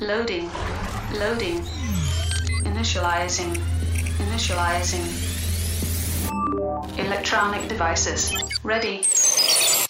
[0.00, 0.48] Loading.
[1.18, 1.60] Loading.
[2.62, 3.58] Initializing.
[4.22, 5.02] Initializing.
[7.00, 8.30] Electronic devices.
[8.62, 9.02] Ready.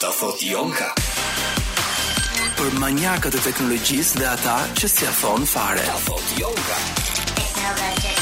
[0.00, 0.88] Ta thot Jonka.
[2.56, 5.12] Për manjakët e teknologjisë dhe ata që si a
[5.44, 5.84] fare.
[5.92, 6.78] Ta thot Jonka.
[7.36, 8.18] Technologic.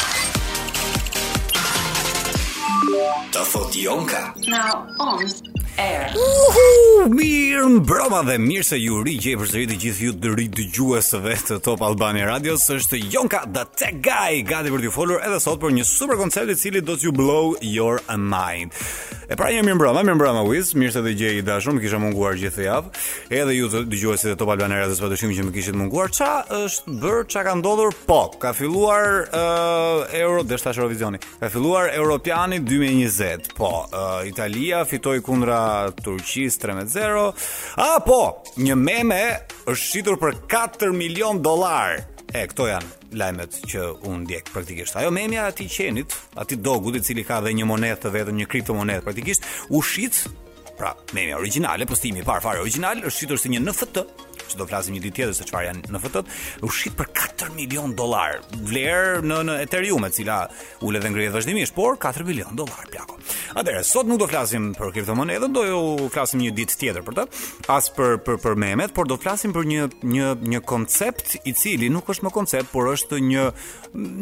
[3.53, 4.25] thot Jonka.
[4.49, 5.46] Now on.
[5.77, 6.09] Air.
[6.17, 10.57] Uhu, mirë broma dhe mirë se ju rigjej për sërit të gjithë ju të rritë
[10.63, 15.41] dëgjuesve të Top Albani Radios, është Jonka The Tech Guy, gati për t'ju folur edhe
[15.45, 18.73] sot për një super koncert i cili do t'ju blow your mind.
[19.27, 21.83] E pra një mirë mbrëma, mirë mbrëma Wiz, mirë se dhe gjej i dashur, më
[21.83, 22.91] kisha munguar gjithë javë.
[23.35, 26.13] Edhe ju të dëgjuesit e Top Albana Radio s'pa dëshim që më kishit munguar.
[26.15, 27.91] Ça është bër, ça ka ndodhur?
[28.07, 31.19] Po, ka filluar uh, Euro dhe tash Eurovisioni.
[31.41, 33.51] Ka filluar Europiani 2020.
[33.59, 37.27] Po, uh, Italia fitoi kundra Turqisë 3-0.
[37.83, 38.21] Ah, po,
[38.63, 39.21] një meme
[39.67, 41.99] është shitur për 4 milion dollar.
[42.31, 44.97] E, këto janë lajmet që unë ndjek praktikisht.
[44.99, 48.39] Ajo memja e atij qenit, aty dogut i cili ka dhe një monedhë të vetëm,
[48.41, 50.27] një kriptomonedhë praktikisht, u shit
[50.77, 54.03] Pra, memja originale, postimi i parë fare është shitur si një NFT,
[54.51, 57.53] që do flasim një ditë tjetër se çfarë janë në FTT, u shit për 4
[57.57, 60.39] milion dollar vlerë në në Ethereum, e cila
[60.87, 63.19] ulet dhe ngrihet vazhdimisht, por 4 milion dollar plako.
[63.57, 65.81] Atëherë, sot nuk do flasim për kriptomonedën, do ju
[66.15, 67.25] flasim një ditë tjetër për ta,
[67.75, 71.91] as për për për memet, por do flasim për një një një koncept i cili
[71.93, 73.47] nuk është më koncept, por është një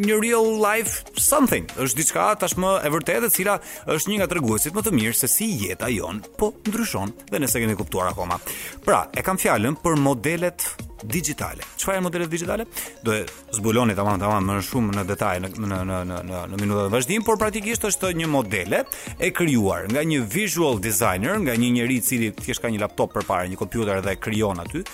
[0.05, 1.69] një real life something.
[1.81, 3.57] Është diçka tashmë e vërtetë e cila
[3.95, 7.63] është një nga treguesit më të mirë se si jeta jon po ndryshon dhe nëse
[7.63, 8.39] keni kuptuar akoma.
[8.87, 10.65] Pra, e kam fjalën për modelet
[11.05, 11.63] digjitale.
[11.79, 12.65] Çfarë janë modelet digjitale?
[13.05, 16.61] Do e zbuloni tamam tamam më shumë në detaj në në në në në, në
[16.61, 18.83] minutat e vazhdim, por praktikisht është një modele
[19.19, 23.17] e krijuar nga një visual designer, nga një njerëz i cili thjesht ka një laptop
[23.19, 24.85] përpara, një kompjuter dhe krijon aty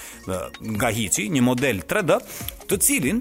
[0.79, 2.17] nga hiçi një model 3D,
[2.71, 3.21] të cilin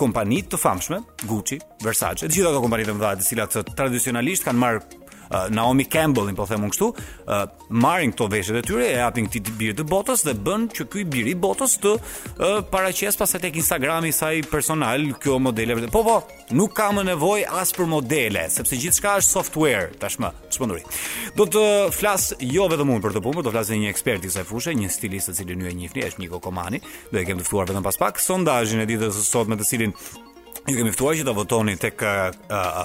[0.00, 4.62] kompanitë të famshme, Gucci, Versace, të gjitha ato kompanitë të mëdha të cilat tradicionalisht kanë
[4.62, 4.99] marrë
[5.32, 6.88] Eh, Naomi Campbell, po themun këtu,
[7.28, 10.86] eh, marrin këto veshjet e tyre, e japin këtij biri të botës dhe bën që
[10.90, 15.76] ky biri i botës të eh, paraqes pas tek Instagrami i saj personal kjo modele.
[15.92, 16.16] Po po,
[16.58, 20.82] nuk kam nevojë as për modele, sepse gjithçka është software tashmë, çmenduri.
[21.38, 21.62] Do të
[21.94, 24.74] flas jo vetëm unë për të punë, do do flasë një ekspert i kësaj fushë,
[24.82, 27.70] një stilist i cili ju e njihni, është Niko Komani, do e kemi të ftuar
[27.70, 29.94] vetëm pas pak sondazhin e ditës së sotme të cilin
[30.68, 32.02] Ju kemi ftuar që të votoni tek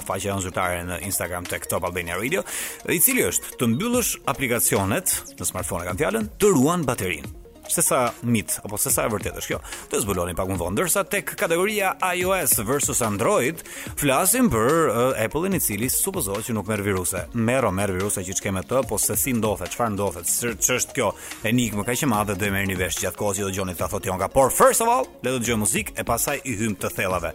[0.06, 2.44] faqja jonë zyrtare në Instagram tek Top Albania Radio,
[2.88, 7.34] i cili është të mbyllësh aplikacionet në smartphone kanë fjalën, të ruan baterinë
[7.68, 9.58] se sa mit apo se sa e vërtetë është kjo.
[9.90, 13.62] Të zbuloni pak më vonë, ndërsa tek kategoria iOS versus Android
[13.98, 17.24] flasim për uh, Apple-in i cili supozohet që nuk merr viruse.
[17.34, 20.30] Merro merr viruse që çka me të, po se si ndodhet, çfarë ndodhet,
[20.62, 21.10] ç'është kjo
[21.50, 24.12] enigma kaq e madhe do e merrni vesh gjatë kohës që do dëgjoni ta thotë
[24.12, 24.28] jonga.
[24.32, 27.34] Por first of all, le të dëgjojmë muzikë e pastaj i hym të thellave.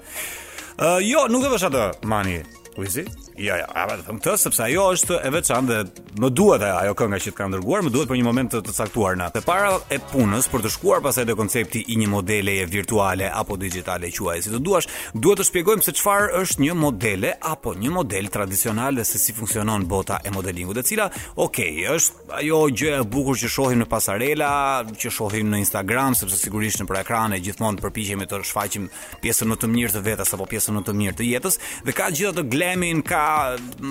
[0.81, 2.41] Uh, jo, nuk do vesh atë, mani.
[2.79, 3.01] Uzi,
[3.37, 7.19] Jo, jo, a them të sepse ajo është e veçantë dhe më duhet ajo kënga
[7.23, 9.29] që të kanë dërguar, më duhet për një moment të, të caktuar na.
[9.31, 13.29] Te para e punës për të shkuar pasaj te koncepti i një modele e virtuale
[13.31, 17.73] apo digjitale quaj si të duash, duhet të shpjegojmë se çfarë është një modele apo
[17.79, 21.07] një model tradicional dhe se si funksionon bota e modelingut, e cila,
[21.39, 24.51] okay, është ajo gjë e bukur që shohim në pasarela,
[24.91, 28.89] që shohim në Instagram, sepse sigurisht në ekrane gjithmonë përpiqemi të shfaqim
[29.23, 32.11] pjesën më të mirë të vetes apo pjesën më të mirë të jetës dhe ka
[32.13, 33.20] gjithë ato glamin, ka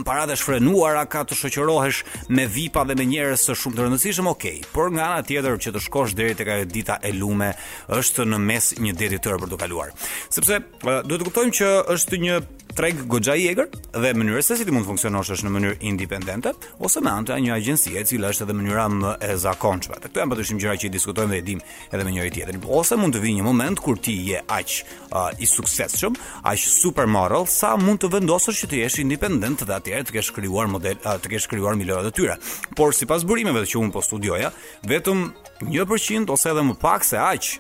[0.05, 2.01] para të shfrenuara, ka të shoqërohesh
[2.37, 4.59] me VIP-a dhe me njerëz të shumë të rëndësishëm, okay.
[4.75, 7.53] Por nga ana tjetër që të shkosh deri tek ajo dita e lume
[7.99, 9.95] është në mes një deti tërë për të kaluar.
[10.31, 12.41] Sepse duhet të kuptojmë që është një
[12.77, 15.79] treg goxha i egër dhe mënyrës se si ti mund të funksionosh është në mënyrë
[15.91, 16.53] independente
[16.87, 19.99] ose me anë të një agjencie e cila është edhe mënyra më e zakonshme.
[20.05, 22.65] Këto janë patyshim gjëra që i diskutojmë dhe i dim edhe me njëri tjetrin.
[22.81, 26.19] Ose mund të vijë një moment kur ti je aq uh, i suksesshëm,
[26.51, 30.71] aq supermodel sa mund të vendosësh që të jesh independent dhe atëherë të kesh krijuar
[30.73, 32.39] model, uh, të kesh krijuar milionat e tyre.
[32.79, 34.53] Por sipas burimeve që un po studioja,
[34.91, 35.27] vetëm
[35.71, 37.55] 1% ose edhe më pak se aq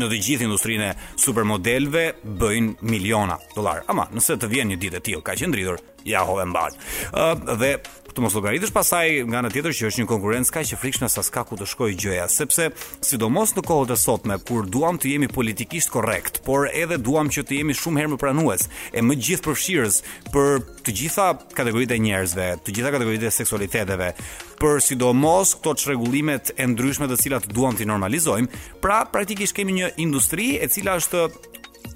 [0.00, 2.04] në të gjithë industrinë e supermodelëve
[2.40, 3.82] bëjnë miliona dollar.
[3.92, 6.80] Ama, nëse të vjen një ditë e tillë, ka që ndritur, ja hove mbajt.
[7.14, 7.72] Ë uh, dhe
[8.14, 11.22] të mos logaritësh pasaj nga në tjetër që është një konkurrencë kaq e frikshme sa
[11.26, 12.68] s'ka ku të shkojë gjëja, sepse
[13.04, 17.44] sidomos në kohët e sotme kur duam të jemi politikisht korrekt, por edhe duam që
[17.48, 19.98] të jemi shumë herë më pranues e më gjithë përfshirës
[20.30, 21.26] për të gjitha
[21.58, 24.12] kategoritë e njerëzve, të gjitha kategoritë e seksualiteteve,
[24.62, 29.92] për sidomos këto çrregullimet e ndryshme të cilat duam të normalizojmë, pra praktikisht kemi një
[30.06, 31.26] industri e cila është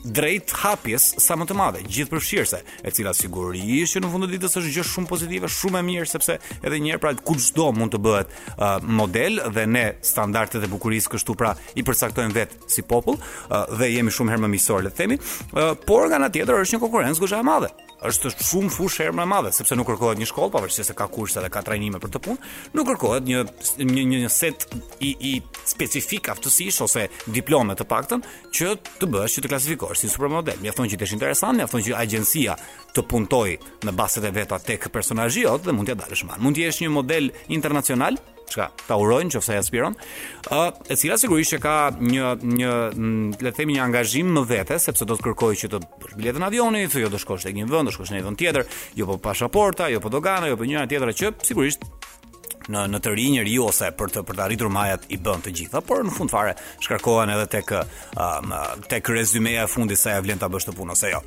[0.04, 4.56] drejt hapjes sa më të madhe gjithpërfshirëse, e cila sigurisht që në fund të ditës
[4.60, 8.00] është gjë shumë pozitive, shumë e mirë sepse edhe një herë pra çdo mund të
[8.04, 13.18] bëhet uh, model dhe ne standardet e bukurisë kështu pra i përcaktojmë vet si popull
[13.18, 16.62] uh, dhe jemi shumë herë më miqësor le të themi, uh, por nga ana tjetër
[16.64, 17.74] është një konkurrencë gjithashtu e madhe
[18.06, 21.42] është shumë fushë herë më madhe sepse nuk kërkohet një shkollë pavarësisht se ka kurse
[21.42, 23.42] dhe ka trajnime për të punë, nuk kërkohet një
[23.82, 24.66] një një set
[25.02, 25.32] i i
[25.66, 28.22] specifik aftësish ose diplome të paktën
[28.54, 30.60] që të bësh që të klasifikohesh si supermodel.
[30.62, 32.54] Mjafton që të jesh interesant, mjafton që agjencia
[32.94, 33.48] të puntoj
[33.86, 36.38] në baset e veta tek personazhi jot dhe mund t'ia dalësh më.
[36.38, 38.22] Mund të jesh një model ndërkombëtar,
[38.52, 39.96] çka ta urojnë nëse ai aspiron,
[40.50, 40.60] ë
[40.92, 42.72] e cila sigurisht që ka një një
[43.36, 46.48] le të themi një angazhim më vete sepse do të kërkoj që të bësh biletën
[46.48, 49.08] avioni, thë jo do shkosh tek një vend, do shkosh në një vend tjetër, jo
[49.10, 51.86] po pasaporta, jo po dogana, jo po njëra tjetër që sigurisht
[52.72, 55.52] në në të rinj njeriu ose për të për të arritur majat i bën të
[55.56, 56.52] gjitha, por në fund fare
[56.84, 58.52] shkarkohen edhe tek um,
[58.90, 61.22] tek rezumeja e fundit sa ja vlen ta bësh të punë ose jo.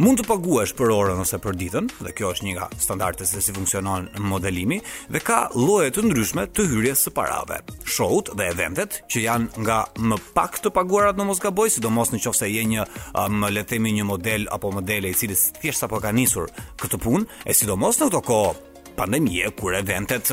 [0.00, 3.42] Mund të paguash për orën ose për ditën, dhe kjo është një nga standardet se
[3.44, 4.80] si funksionon modelimi
[5.12, 7.60] dhe ka lloje të ndryshme të hyrjes së parave.
[7.84, 12.40] Showt dhe eventet që janë nga më pak të paguara në Moskaboj, sidomos në qoftë
[12.44, 12.86] se je një
[13.20, 16.48] um, le të themi një model apo modele i cili thjesht sapo ka nisur
[16.80, 20.30] këtë punë, e sidomos në këtë kohë pandemie kur eventet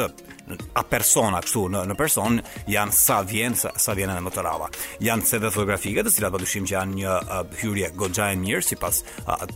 [0.77, 2.37] a persona kështu në në person
[2.71, 4.67] janë sa vjen sa, sa vjen edhe më të rrava.
[5.03, 9.01] Janë se fotografike të cilat patyshim që janë një uh, hyrje goxha e mirë sipas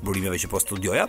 [0.06, 1.08] burimeve që po studioja.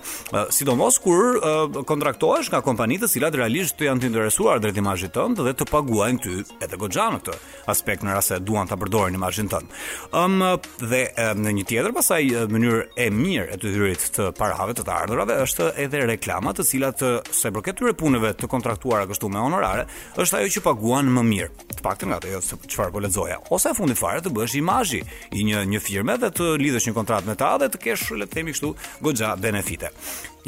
[0.51, 5.13] sidomos kur uh, kontraktohesh nga kompanitë të cilat realisht të janë të interesuar drejt imazhit
[5.15, 7.37] tënd dhe të paguajnë ty edhe goxha në këtë
[7.71, 9.73] aspekt në rast se duan ta përdorin imazhin tënd.
[10.17, 10.39] Ëm
[10.83, 11.03] dhe
[11.39, 15.39] në një tjetër pasaj mënyrë e mirë e të hyrjes të parave të të ardhurave
[15.47, 20.39] është edhe reklama të cilat sepërket këtyre punëve të kontraktuara kështu me honor shqiptare është
[20.39, 21.53] ajo që paguan më mirë.
[21.77, 23.37] Të paktën nga ato jo, çfarë po lexoja.
[23.55, 25.01] Ose në fund fare të bësh imazhi
[25.39, 28.27] i një një firme dhe të lidhësh një kontratë me ta dhe të kesh le
[28.27, 28.73] të themi kështu
[29.05, 29.93] goxha benefite.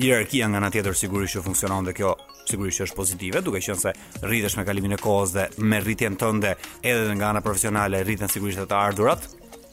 [0.00, 2.14] Hierarkia nga ana tjetër sigurisht që funksionon dhe kjo
[2.50, 3.92] sigurisht që është pozitive, duke qenë se
[4.24, 8.64] rritesh me kalimin e kohës dhe me rritjen tënde edhe nga ana profesionale rriten sigurisht
[8.66, 9.28] të ardhurat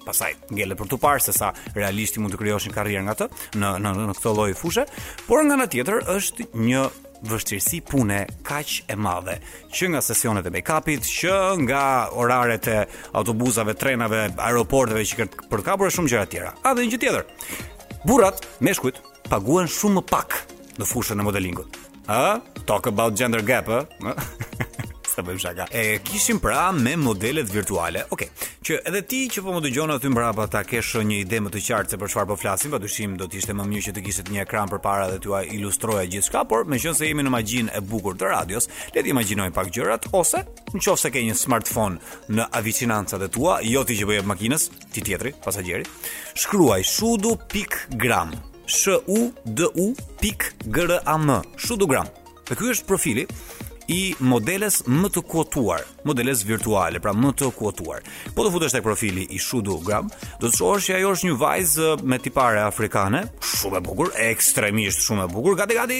[0.07, 3.25] pastaj ngjelle për tu parë se sa realisht mund të krijosh një karrierë nga të
[3.59, 4.85] në në në këtë lloj fushë,
[5.27, 6.85] por nga ana tjetër është një
[7.25, 9.37] vështirësi pune kaq e madhe,
[9.73, 11.33] që nga sesionet e make-upit, që
[11.65, 11.81] nga
[12.13, 12.77] oraret e
[13.17, 16.53] autobusave, trenave, aeroporteve që kërkë për kapur e shumë gjëra tjera.
[16.61, 17.27] A dhe një gjë tjetër.
[18.07, 20.41] Burrat meshkujt paguhen shumë më pak
[20.77, 21.79] në fushën e modelingut.
[22.07, 24.65] Ë, talk about gender gap, ë.
[25.17, 25.65] sa bëjmë shaka.
[25.73, 28.03] E kishim pra me modelet virtuale.
[28.13, 28.29] Okej.
[28.29, 28.55] Okay.
[28.67, 31.61] Që edhe ti që po më dëgjon aty mbrapa ta kesh një ide më të
[31.67, 34.29] qartë se për çfarë po flasim, padyshim do të ishte më mirë që të kishit
[34.33, 38.29] një ekran përpara dhe t'ua ilustroja gjithçka, por meqense jemi në magjin e bukur të
[38.33, 40.43] radios, le të imagjinojmë pak gjërat ose
[40.75, 42.01] nëse ke një smartphone
[42.37, 45.87] në avicinancat e tua, jo ti që bëj po makinës, ti tjetri, pasagjeri,
[46.37, 48.35] shkruaj shudu.gram.
[48.67, 51.37] S H U D U G R A M.
[51.57, 52.09] Shudugram.
[52.49, 53.23] Dhe ky është profili
[53.91, 58.03] i modeles më të kuotuar, modeles virtuale, pra më të kuotuar.
[58.35, 60.09] Po të futesh tek profili i Shudu Gram,
[60.41, 63.21] do të shohësh që ajo është një vajzë me tipare afrikane,
[63.57, 65.99] shumë e bukur, ekstremisht shumë e bukur, gati gati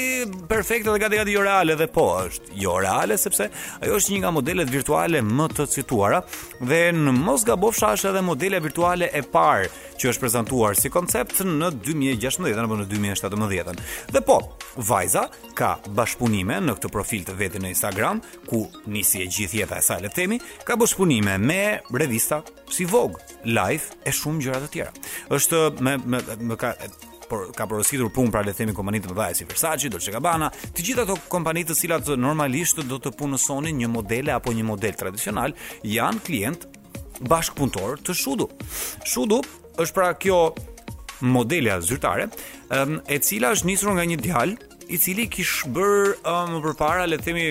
[0.52, 3.48] perfekte dhe gati gati jo reale dhe po është jo reale sepse
[3.82, 6.20] ajo është një nga modelet virtuale më të cituara
[6.60, 11.40] dhe në mos gabofsha është edhe modele virtuale e parë që është prezantuar si koncept
[11.46, 13.82] në 2016 apo në 2017.
[14.14, 14.38] Dhe po,
[14.86, 15.26] vajza
[15.58, 19.86] ka bashkëpunime në këtë profil të vetë në Instagram, ku nisi e gjithë jeta e
[19.86, 21.60] saj le të themi, ka bashkëpunime me
[21.98, 22.42] revista
[22.74, 24.96] si Vogue, Life e shumë gjëra të tjera.
[25.34, 26.74] Është me me, me ka
[27.28, 30.48] por ka porositur punë pra le të themi kompanitë të mëdha si Versace, Dolce Gabbana,
[30.54, 34.96] të gjitha ato kompani të cilat normalisht do të punësonin një modele apo një model
[34.96, 35.52] tradicional
[35.84, 36.64] janë klient
[37.28, 38.48] bashkpunëtor të Shudu.
[39.04, 39.42] Shudu
[39.82, 40.38] është pra kjo
[41.34, 42.28] modelja zyrtare,
[43.10, 47.48] e cila është nisur nga një djalë i cili kishë bërë më përpara, le themi,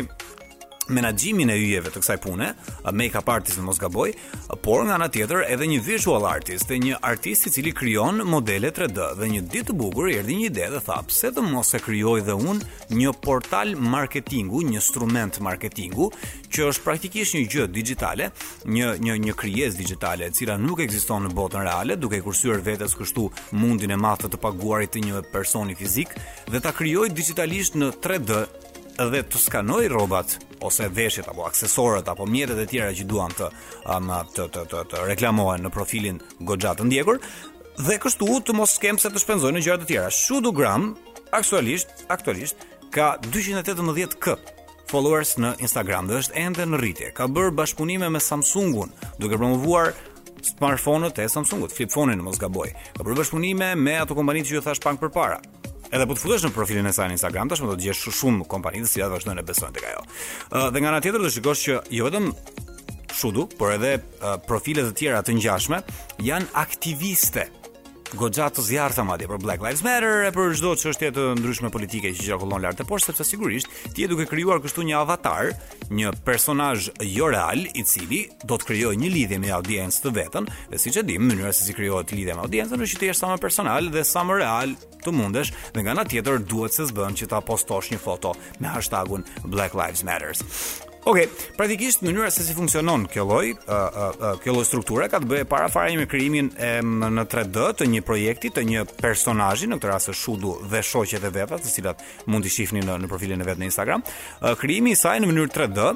[0.90, 2.50] menaxhimin e yjeve të kësaj pune,
[2.94, 4.10] makeup artist në mos gaboj,
[4.64, 9.08] por nga ana tjetër edhe një visual artist, një artist i cili krijon modele 3D
[9.18, 12.22] dhe një ditë të bukur erdhi një ide dhe tha, pse të mos e krijoj
[12.28, 16.10] dhe unë një portal marketingu, një instrument marketingu,
[16.52, 18.30] që është praktikisht një gjë digjitale,
[18.66, 22.94] një një një krijesë digjitale e cila nuk ekziston në botën reale, duke kursyer vetes
[22.96, 23.26] kështu
[23.58, 26.14] mundin e madh të paguarit të një personi fizik
[26.46, 28.42] dhe ta krijoj digitalisht në 3D
[28.96, 33.48] dhe të skanoj rrobat ose veshjet apo aksesorët apo mjetet e tjera që duan të
[33.96, 37.20] um, të të të, të reklamohen në profilin goxha të ndjekur
[37.76, 40.10] dhe kështu të mos se të shpenzojnë në gjëra të tjera.
[40.10, 40.94] Shudogram
[41.32, 44.36] aktualisht aktualisht ka 218k
[44.88, 47.10] followers në Instagram dhe është ende në rritje.
[47.12, 49.92] Ka bërë bashkëpunime me Samsungun duke promovuar
[50.46, 52.68] smartphone-ët e Samsungut, flip-phone-in mos gaboj.
[52.96, 55.40] Ka bërë bashkëpunime me ato kompanitë që ju thash pak përpara.
[55.94, 58.10] Edhe po të futesh në profilin e saj në Instagram, tash më do të gjesh
[58.20, 60.02] shumë kompani të cilat vazhdojnë të besojnë tek ajo.
[60.74, 62.30] Dhe nga ana tjetër do shikosh që jo vetëm
[63.16, 63.94] shudu, por edhe
[64.48, 65.82] profile të tjera të ngjashme
[66.26, 67.46] janë aktiviste
[68.14, 72.12] goxha të zjarrta madje për Black Lives Matter e për çdo çështje të ndryshme politike
[72.14, 75.50] që qarkullon lart e poshtë sepse sigurisht ti je duke krijuar kështu një avatar,
[75.90, 80.48] një personazh jo real i cili do të krijojë një lidhje me audiencën të vetën
[80.70, 83.22] dhe siç e dim mënyra se si krijohet lidhja me audiencën është që të jesh
[83.24, 86.86] sa më personal dhe sa më real të mundesh dhe nga ana tjetër duhet se
[86.92, 90.44] zbën që ta postosh një foto me hashtagun Black Lives Matters.
[91.06, 91.16] Ok,
[91.56, 95.44] praktikisht mënyra se si funksionon kjo lloj, uh, uh, kjo lloj strukture ka të bëjë
[95.46, 99.92] para fare me krijimin e në 3D të një projekti, të një personazhi, në këtë
[99.92, 103.44] rast është Shudu dhe shoqet e veta, të cilat mund t'i shihni në në profilin
[103.44, 104.02] e vet në Instagram.
[104.42, 105.86] Uh, krijimi i saj në mënyrë 3D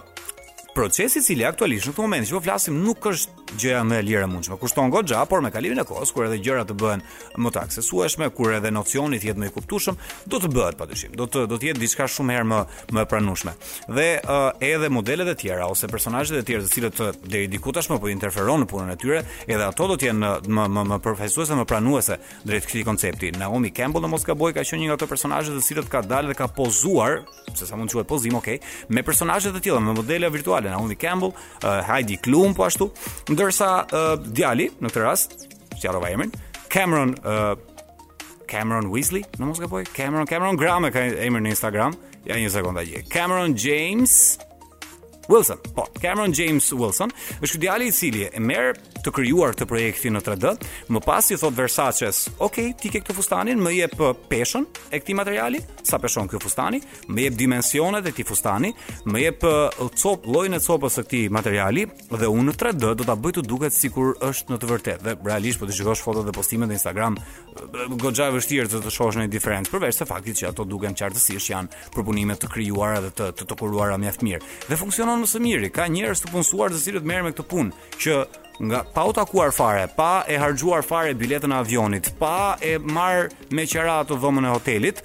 [0.74, 4.02] Procesi i cili aktualisht në këtë moment që po flasim nuk është gjëja më e
[4.06, 4.56] lirë e mundshme.
[4.60, 7.00] Kushton goxha, por me kalimin e kohës kur edhe gjërat të bëhen
[7.42, 9.98] më të aksesueshme, kur edhe nocioni të jetë më i kuptueshëm,
[10.30, 11.16] do të bëhet padyshim.
[11.18, 12.60] Do të do të jetë diçka shumë herë më
[12.94, 13.54] më e pranueshme.
[13.90, 17.98] Dhe uh, edhe modelet e tjera ose personazhet e tjerë të cilët deri diku tashmë
[18.04, 21.58] po interferon në punën e tyre, edhe ato do të jenë më më më përfaqësuese,
[21.58, 23.32] më pranuese drejt këtij koncepti.
[23.42, 26.30] Naomi Campbell në Moska Boy ka qenë një nga ato personazhe të cilët ka dalë
[26.34, 27.24] dhe ka pozuar,
[27.58, 28.62] sesa mund të quhet pozim, okay,
[28.94, 31.32] me personazhe të tjera, me modele virtuale seksuale, Naomi Campbell,
[31.64, 32.90] uh, Heidi Klum po ashtu,
[33.32, 35.36] ndërsa uh, djali në këtë rast,
[35.80, 36.30] sjarova emrin,
[36.70, 37.56] Cameron uh,
[38.50, 41.94] Cameron Weasley, në mos gaboj, Cameron Cameron Graham ka emrin në Instagram.
[42.26, 43.02] Ja një sekondë gjej.
[43.08, 44.34] Cameron James,
[45.30, 45.56] Wilson.
[45.74, 50.16] Po, Cameron James Wilson është ky djali i cili e merr të krijuar të projektin
[50.18, 50.50] në 3D,
[50.92, 52.10] më pas i thot versace
[52.44, 56.36] "Ok, ti ke këtë fustanin, më jep uh, peshën e këtij materiali, sa peshon ky
[56.42, 58.72] fustani, më jep dimensionet e këtij fustani,
[59.08, 63.06] më jep uh, cop llojin e copës së këtij materiali dhe unë në 3D do
[63.08, 66.26] ta bëj të duket sikur është në të vërtetë." Dhe realisht po të shikosh fotot
[66.28, 70.10] dhe postimet në Instagram, uh, goxha e vështirë të të shohësh në diferencë, përveç se
[70.12, 74.44] faktit që ato duken qartësisht janë përpunime të krijuara dhe të të, të mjaft mirë.
[74.68, 77.88] Dhe funksionon më së miri, ka njerëz të punësuar të cilët merren me këtë punë
[78.00, 78.16] që
[78.70, 83.28] nga pa u takuar fare, pa e harxuar fare biletën e avionit, pa e marr
[83.50, 85.02] me qera ato dhomën e hotelit,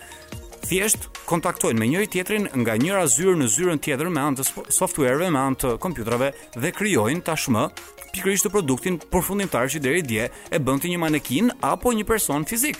[0.65, 5.29] thjesht kontaktojnë me njëri tjetrin nga njëra zyrë në zyrën tjetër me anë të softuerëve,
[5.35, 7.67] me anë të kompjuterëve dhe krijojnë tashmë
[8.15, 12.77] pikërisht produktin përfundimtar që deri dje e bënte një manekin apo një person fizik.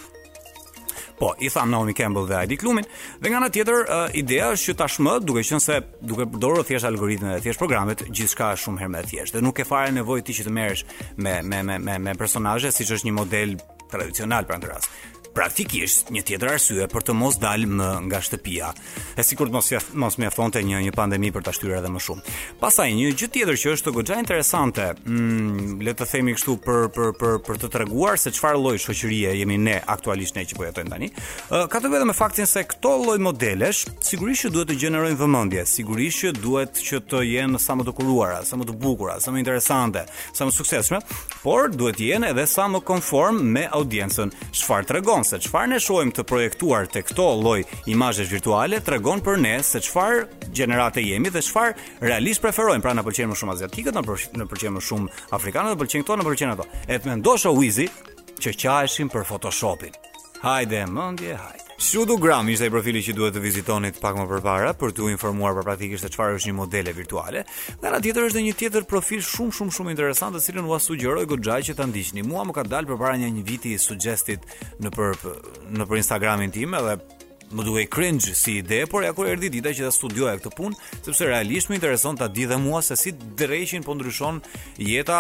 [1.20, 2.86] Po, i tham Naomi Campbell dhe Heidi Klumin,
[3.22, 6.88] dhe nga ana tjetër uh, ideja është që tashmë, duke qenë se duke përdorur thjesht
[6.90, 9.94] algoritme dhe thjesht programe, gjithçka është shumë herë më e thjeshtë dhe nuk e fare
[9.96, 13.56] nevojë ti që të merresh me me me me, me personazhe siç është një model
[13.86, 14.90] tradicional për pra anëras
[15.36, 18.72] praktikisht një tjetër arsye për të mos dalë më nga shtëpia.
[19.20, 19.70] E sikur të mos
[20.06, 22.34] mos mjaftonte një një pandemi për ta shtyrë edhe më shumë.
[22.62, 27.12] Pastaj një gjë tjetër që është goxha interesante, mm, le të themi kështu për për
[27.20, 30.94] për për të treguar se çfarë lloj shoqërie jemi ne aktualisht ne që po jetojmë
[30.94, 31.12] tani.
[31.74, 35.66] Ka të bëjë me faktin se këto lloj modelesh sigurisht që duhet të gjenerojnë vëmendje,
[35.72, 39.32] sigurisht që duhet që të jenë sa më të kuruara, sa më të bukura, sa
[39.36, 41.00] më interesante, sa më suksesshme,
[41.44, 44.32] por duhet të jenë edhe sa më konform me audiencën.
[44.56, 49.42] Çfarë tregon se çfarë ne shohim të projektuar tek këto lloj imazhesh virtuale tregon për
[49.44, 52.84] ne se çfarë gjenerate jemi dhe çfarë realisht preferojmë.
[52.86, 56.28] Pra na pëlqejnë më shumë aziatikët, na pëlqejnë më shumë afrikanët, na pëlqejnë këto, na
[56.30, 56.68] pëlqejnë ato.
[56.92, 57.88] E të mendosh o Wizi
[58.40, 59.98] që qaheshin për Photoshopin.
[60.44, 61.65] Hajde mendje, hajde.
[61.78, 65.02] Sudo Gram ishte ai profili që duhet të vizitoni të pak më përpara për të
[65.04, 67.42] u informuar për praktikisht se çfarë është një modele virtuale.
[67.82, 71.26] Dhe anë tjetër është një tjetër profil shumë shumë shumë interesant, të cilën ua sugjeroj
[71.28, 72.24] Goxha që ta ndiqni.
[72.30, 74.48] Mua më ka dalë përpara një, një viti i suggestit
[74.86, 75.28] në për
[75.76, 76.96] në për Instagramin tim edhe
[77.52, 80.80] më duhej cringe si ide, por ja kur erdhi dita që ta studioja këtë punë,
[81.06, 84.40] sepse realisht më intereson ta di dhe mua se si dreqin po ndryshon
[84.82, 85.20] jeta,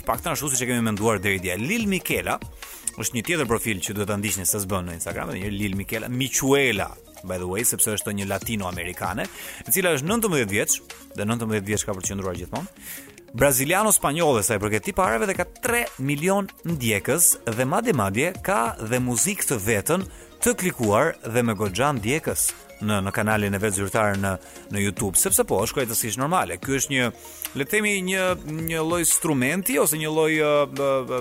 [0.00, 1.54] të paktën ashtu siç e kemi menduar deri dia.
[1.60, 2.40] Lil Mikela,
[3.00, 6.08] është një tjetër profil që duhet ta ndiqni se s'bën në Instagram, një Lil Michela,
[6.12, 6.90] Michuela,
[7.26, 9.24] by the way, sepse është një latino amerikane,
[9.64, 10.76] e cila është 19 vjeç,
[11.16, 12.84] dhe 19 vjeç ka përqendruar gjithmonë.
[13.30, 18.74] Braziliano spanjolle sa i përket tip dhe ka 3 milion ndjekës dhe madje madje ka
[18.90, 20.04] dhe muzikë të vetën
[20.42, 22.48] të klikuar dhe me goxhan ndjekës
[22.86, 24.34] në në kanalin e vet zyrtar në
[24.70, 26.56] në YouTube, sepse po është kujtësisht normale.
[26.62, 27.08] Ky është një
[27.58, 28.24] le të themi një
[28.70, 30.32] një lloj instrumenti ose një lloj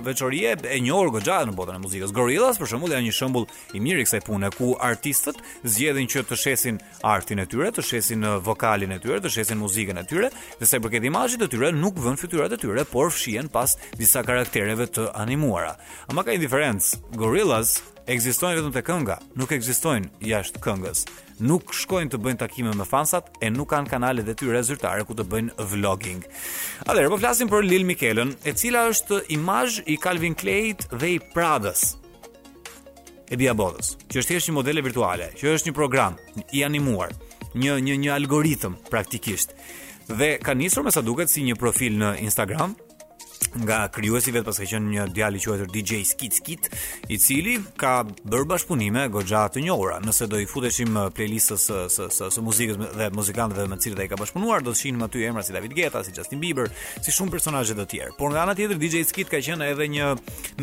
[0.06, 2.14] veçorie e njohur goxha në botën e muzikës.
[2.16, 3.48] Gorillas për shembull janë një shembull
[3.78, 7.84] i mirë i kësaj pune ku artistët zgjedhin që të shesin artin e tyre, të
[7.92, 11.50] shesin vokalin e tyre, të shesin muzikën e tyre, dhe sa i përket imazhit të
[11.54, 15.76] tyre nuk vën fytyrat e tyre, por fshihen pas disa karaktereve të animuara.
[16.12, 21.04] Ama ka indiferencë, Gorillas ekzistojnë vetëm te kënga, nuk ekzistojnë jashtë këngës
[21.40, 25.16] nuk shkojnë të bëjnë takime me fansat e nuk kanë kanale dhe tyre zyrtare ku
[25.16, 26.22] të bëjnë vlogging.
[26.86, 31.20] Adherë, po flasim për Lil Mikelën, e cila është imaj i Calvin Clayt dhe i
[31.34, 31.96] Pradas,
[33.30, 36.20] e diabodës, që është jeshtë një modele virtuale, që është një program,
[36.54, 37.14] i animuar,
[37.56, 39.56] një, një, një algoritm praktikisht,
[40.12, 42.74] dhe ka njësër me sa duket si një profil në Instagram,
[43.58, 46.70] nga krijuesi vet paske qenë një djalë i quajtur DJ Skit Skit,
[47.12, 49.98] i cili ka bërë bashkëpunime goxha të njohura.
[50.06, 53.80] Nëse do i futeshim uh, playlistës së uh, së së, së muzikës dhe muzikantëve me
[53.80, 56.42] të cilët ai ka bashkëpunuar, do të shihnim aty emra si David Guetta, si Justin
[56.44, 56.70] Bieber,
[57.02, 58.16] si shumë personazhe të tjerë.
[58.20, 60.12] Por nga ana tjetër DJ Skit ka qenë edhe një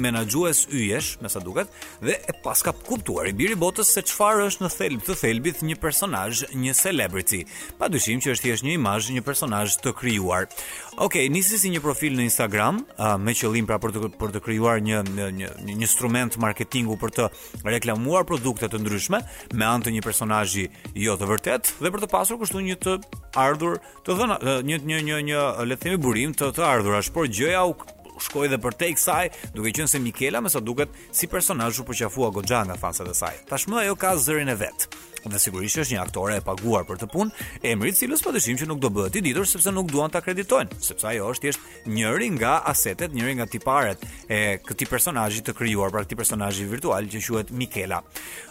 [0.07, 1.69] menaxhues yjesh, me sa duket,
[2.05, 5.79] dhe e paska kuptuar i biri botës se çfarë është në thelb të thelbit një
[5.83, 7.43] personazh, një celebrity.
[7.81, 10.49] Padyshim që është thjesht një imazh, një personazh të krijuar.
[10.97, 14.41] Ok, nisi si një profil në Instagram, uh, me qëllim pra për të për të
[14.47, 17.27] krijuar një një një një instrument marketingu për të
[17.69, 19.21] reklamuar produkte të ndryshme
[19.61, 20.65] me anë të një personazhi
[20.97, 22.95] jo të vërtet dhe për të pasur kështu një të
[23.43, 23.77] ardhur,
[24.07, 24.39] të dhënë
[24.73, 27.77] një një një një le të themi burim të të ardhurash, por gjëja u
[28.17, 32.33] shkoi edhe për te kësaj, duke qenë se Mikela me sa duket si personazhu përqafua
[32.39, 33.35] goxha nga fansat e saj.
[33.53, 34.89] Tashmë ajo ka zërin e vet
[35.33, 38.59] dhe sigurisht është një aktore e paguar për të punë, emri i cilës po dëshim
[38.61, 41.87] që nuk do bëhet i ditur sepse nuk duan ta kreditojnë, sepse ajo është thjesht
[41.91, 47.09] njëri nga asetet, njëri nga tiparet e këtij personazhi të krijuar, pra këtë personazh virtual
[47.13, 48.03] që quhet Mikela.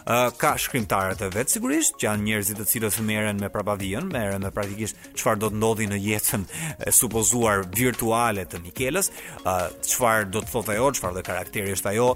[0.06, 4.44] Ë ka shkrimtarët e vet sigurisht, që janë njerëzit të cilët merren me prapavijën, merren
[4.46, 6.44] me praktikisht çfarë do të ndodhi në jetën
[6.86, 9.10] e supozuar virtuale të Mikelës,
[9.44, 9.54] ë
[9.92, 12.08] çfarë do të thotë ajo, çfarë do karakteri është ajo,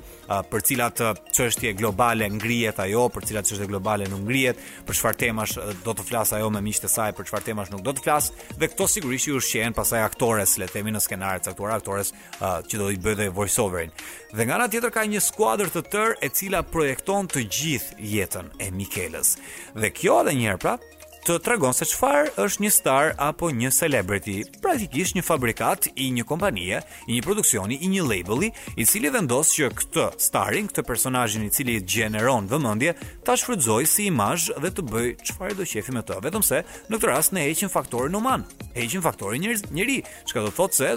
[0.51, 1.03] për cilat
[1.37, 4.50] çështje globale ngrihet ajo, për cilat çështje globale nuk ngrihet
[4.87, 7.73] për çfarë temash eh, do të flas ajo me miqtë e saj, për çfarë temash
[7.73, 11.03] nuk do të flas, dhe këto sigurisht i ushqehen pasaj aktores, le të themi në
[11.05, 13.93] skenar të caktuar aktores uh, që do i bëjë dhe voice overin.
[14.35, 18.51] Dhe nga ana tjetër ka një skuadër të tërë e cila projekton të gjithë jetën
[18.65, 19.37] e Mikelës.
[19.83, 20.87] Dhe kjo edhe një herë prap
[21.21, 24.39] të tregon se çfarë është një star apo një celebrity.
[24.65, 26.79] Praktikisht një fabrikat i një kompanie,
[27.11, 28.49] i një produksioni, i një labeli,
[28.81, 32.95] i cili vendos që këtë starin, këtë personazhin i cili gjeneron vëmendje,
[33.27, 36.19] ta shfrytëzojë si imazh dhe të bëjë çfarë do qefi me të.
[36.25, 38.47] Vetëm se në këtë rast ne heqim faktorin uman,
[38.77, 40.95] heqim faktorin njerëz, njerëzi, çka do të thotë se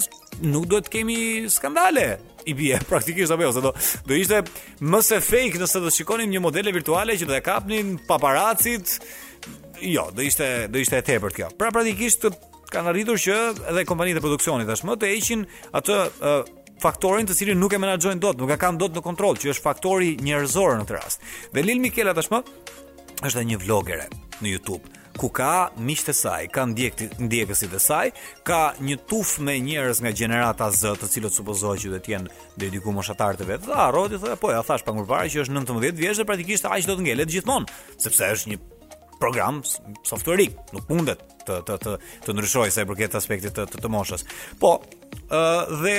[0.48, 1.18] nuk duhet të kemi
[1.52, 2.14] skandale.
[2.48, 3.76] I bie praktikisht apo jo, do
[4.12, 4.40] do ishte
[4.84, 8.98] më se fake nëse do të shikonim një modele virtuale që do e kapnin paparacit
[9.82, 11.48] jo, do ishte do ishte e tepërt kjo.
[11.58, 12.26] Pra praktikisht
[12.74, 13.38] kanë arritur që
[13.72, 15.46] edhe kompanitë e produksionit tashmë të heqin
[15.78, 16.34] atë e,
[16.82, 19.64] faktorin të cilin nuk e menaxhojnë dot, nuk e kanë dot në kontroll, që është
[19.68, 21.22] faktori njerëzor në këtë rast.
[21.54, 22.42] Dhe Lil Mikela tashmë
[23.24, 24.10] është një vlogere
[24.44, 28.08] në YouTube ku ka miqtë e saj, ka ndjekësit e saj,
[28.50, 32.32] ka një tuf me njerëz nga gjenerata Z, të cilët supozohet që do të jenë
[32.58, 33.70] dhe diku moshatar të vetë.
[33.70, 36.90] Dha, Rodi thotë, po ja thash pa ngurvarë që është 19 vjeç dhe praktikisht aq
[36.90, 37.70] do të ngelet gjithmonë,
[38.02, 38.62] sepse është një
[39.24, 39.64] program
[40.04, 41.94] softwareik, nuk mundet të të të
[42.26, 44.26] të ndryshoj sa i përket aspektit të, të, të moshës.
[44.60, 44.74] Po,
[45.30, 45.98] ë uh, dhe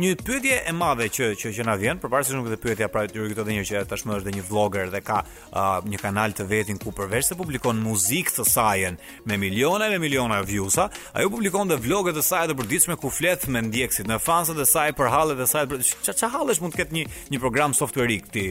[0.00, 3.04] një pyetje e madhe që që që na vjen, përpara se nuk edhe pyetja pra
[3.10, 6.46] deri këto dhe që tashmë është dhe një vlogger dhe ka uh, një kanal të
[6.50, 8.96] vetin ku përveç se publikon muzikë të sajën
[9.30, 13.44] me miliona e miliona views-a, ajo publikon dhe vloge të saj të përditshme ku flet
[13.52, 15.68] me ndjekësit, me fansat e saj për hallet e saj.
[16.06, 17.04] Ç'a ç'a hallesh mund të ketë një
[17.36, 18.46] një program softwareik ti,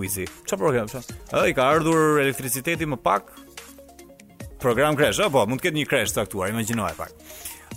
[0.00, 0.24] Wizi?
[0.48, 1.20] Çfarë program?
[1.44, 3.36] Ai ka ardhur elektriciteti më pak,
[4.58, 7.12] program crash, apo mund të ketë një crash të aktuar, imagjinoj pak.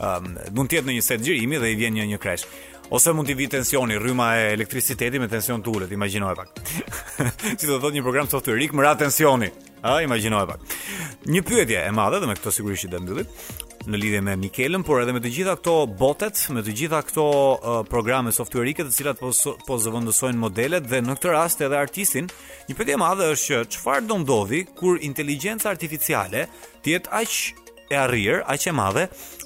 [0.01, 2.45] Ëm um, mund të jetë në një set xhirimi dhe i vjen një një crash.
[2.91, 6.61] Ose mund të vi tensioni, rryma e elektriciteti me tension të ullet, imaginoj pak.
[7.59, 9.51] si do të thot një program të më ra tensioni.
[9.81, 10.65] A, imaginoj pak.
[11.25, 14.83] Një pyetje e madhe, dhe me këto sigurisht që dhe mbyllim në lidhje me Mikelën,
[14.85, 18.95] por edhe me të gjitha këto botet, me të gjitha këto uh, programe softuerike të
[18.95, 19.31] cilat po
[19.67, 22.29] po zëvendësojnë modelet dhe në këtë rast edhe artistin,
[22.69, 26.47] një pyetje e madhe është që çfarë do ndodhi kur inteligjenca artificiale
[26.83, 27.39] të jetë aq
[27.91, 29.01] e arrir, aq e madhe,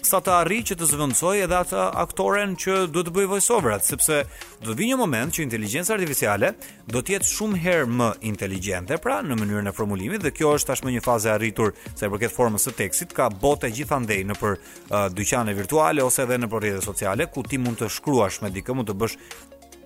[0.06, 4.20] sa të arrij që të zëvendësoj edhe atë aktoren që do të bëj voiceover-at, sepse
[4.62, 6.52] do të vijë një moment që inteligjenca artificiale
[6.94, 10.72] do të jetë shumë herë më inteligjente, pra në mënyrën e formulimit dhe kjo është
[10.76, 14.38] tashmë një fazë e arritur sa i përket formës së tekstit, ka botë gjithandej në
[14.44, 18.54] për uh, dyqane virtuale ose edhe në rrjetet sociale ku ti mund të shkruash me
[18.54, 19.18] dikë, mund të bësh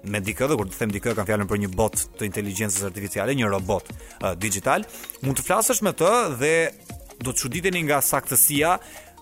[0.04, 3.56] me dikë kur të them dikë kam fjalën për një bot të inteligjencës artificiale, një
[3.56, 4.84] robot uh, digital,
[5.24, 6.54] mund të flasësh me të dhe
[7.24, 8.78] do të çuditeni nga saktësia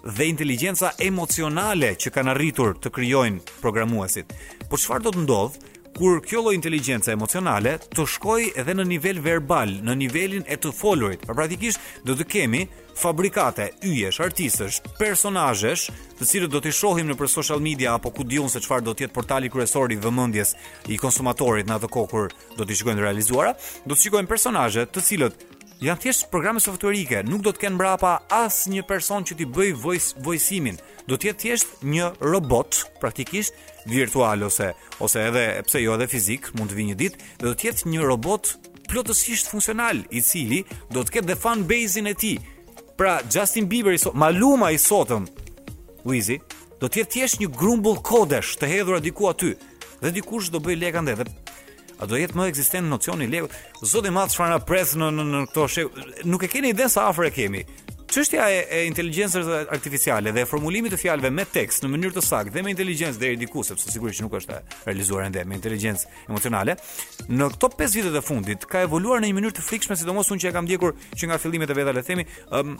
[0.07, 4.31] dhe inteligjenca emocionale që kanë arritur të krijojnë programuesit.
[4.69, 5.57] Por çfarë do të ndodh
[5.97, 10.71] kur kjo lloj inteligjence emocionale të shkojë edhe në nivel verbal, në nivelin e të
[10.77, 11.23] folurit?
[11.25, 12.61] Pra praktikisht do të kemi
[12.97, 15.87] fabrikate, yjesh, artistësh, personazhesh,
[16.19, 19.07] të cilët do t'i shohim nëpër social media apo ku diun se çfarë do të
[19.07, 20.53] jetë portali kryesor i vëmendjes
[20.93, 22.29] i konsumatorit në atë kohë kur
[22.59, 23.53] do të shkojnë të realizuara,
[23.87, 25.45] do të shikojmë personazhe të cilët
[25.77, 29.75] Janë thjesht programe softuerike, nuk do të kenë mbrapa as një person që t'i bëj
[29.77, 30.79] voice voicing-in.
[31.05, 33.53] Do të jetë thjesht një robot, praktikisht
[33.85, 34.71] virtual ose
[35.05, 38.07] ose edhe pse jo edhe fizik, mund të vi një ditë, do të jetë një
[38.09, 38.55] robot
[38.89, 40.63] plotësisht funksional, i cili
[40.95, 42.39] do të ketë the fan base-in e tij.
[42.97, 45.29] Pra Justin Bieber i sot, Maluma i sotëm,
[46.09, 46.39] Wizy,
[46.81, 49.53] do të jetë thjesht një grumbull kodesh të hedhur diku aty
[50.01, 51.29] dhe dikush do bëj lekë ndaj dhe
[51.97, 53.53] A do jetë më ekzistent në nocioni lehut?
[53.89, 56.01] Zoti madh çfarë na pres në në, në këto shek.
[56.29, 57.63] Nuk e keni idenë sa afër e kemi.
[58.07, 62.21] Çështja e, e inteligjencës artificiale dhe e formulimit të fjalëve me tekst në mënyrë të
[62.23, 66.07] saktë dhe me inteligjencë deri diku, sepse sigurisht që nuk është realizuar ende me inteligjencë
[66.31, 66.77] emocionale,
[67.27, 70.45] në këto 5 vite të fundit ka evoluar në një mënyrë të frikshme, sidomos unë
[70.45, 72.25] që e kam ndjekur që nga fillimet e vetë le të themi,
[72.61, 72.71] um,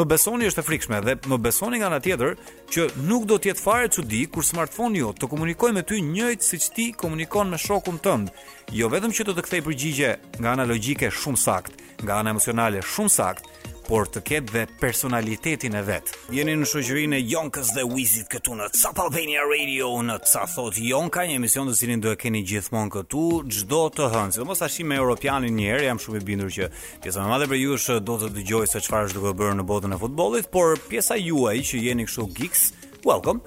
[0.00, 2.34] më besoni është e frikshme dhe më besoni nga ana tjetër
[2.74, 6.50] që nuk do të jetë fare çudi kur smartphone-i jot të komunikojë me ty njëjtë
[6.50, 8.34] siç ti komunikon me shokun tënd,
[8.74, 12.82] jo vetëm që të të kthej përgjigje nga ana logjike shumë saktë, nga ana emocionale
[12.84, 16.16] shumë saktë, por të ketë dhe personalitetin e vetë.
[16.34, 21.24] Jeni në shoqërinë e Jonkës dhe Wizit këtu në Top Radio në Ca Thot Jonka,
[21.26, 23.24] një emision të cilin do e keni gjithmonë këtu
[23.56, 24.44] çdo të hënë.
[24.44, 26.64] mos tash me europianin një herë jam shumë i bindur që
[27.02, 29.62] pjesa më madhe për ju është do të dëgjoj se çfarë është duke bërë në
[29.70, 32.62] botën e futbollit, por pjesa juaj që jeni kështu geeks,
[33.06, 33.40] welcome.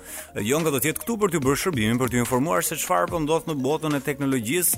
[0.50, 3.20] Jonka do të jetë këtu për të bërë shërbimin, për të informuar se çfarë po
[3.26, 4.74] ndodh në botën e teknologjisë,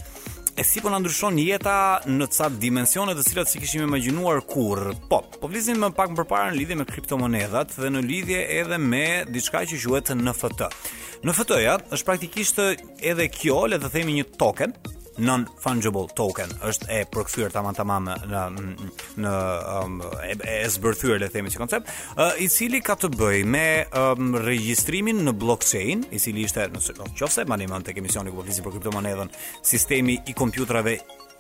[0.62, 4.92] e si po na ndryshon jeta në ca dimensione të cilat si kishim imagjinuar kurrë.
[5.10, 8.78] Po, po vlizim më pak më përpara në lidhje me kriptomonedhat dhe në lidhje edhe
[8.78, 9.02] me
[9.34, 10.70] diçka që quhet NFT.
[11.26, 12.62] NFT-ja është praktikisht
[13.02, 14.78] edhe kjo, le të themi një token,
[15.20, 18.42] non fungible token është e përkthyer tamam tamam në në,
[19.26, 19.32] në
[19.86, 23.46] um, e, e zbërthyer le të themi si koncept uh, i cili ka të bëjë
[23.52, 28.32] me um, regjistrimin në blockchain i cili ishte nëse në, në, në, në, në, kemisioni
[28.32, 29.34] ku po flisim për kriptomonedhën
[29.74, 30.98] sistemi i kompjuterave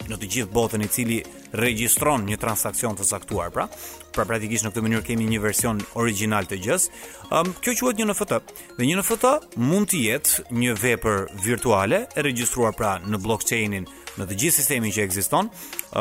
[0.09, 1.17] në të gjithë botën i cili
[1.57, 3.67] regjistron një transakcion të saktuar, pra,
[4.15, 6.87] pra praktikisht në këtë mënyrë kemi një version original të gjës.
[7.31, 8.39] Ëm um, kjo quhet një NFT.
[8.77, 9.31] Dhe një NFT
[9.69, 13.85] mund të jetë një vepër virtuale e regjistruar pra në blockchainin
[14.19, 15.49] në të gjithë sistemin që ekziston,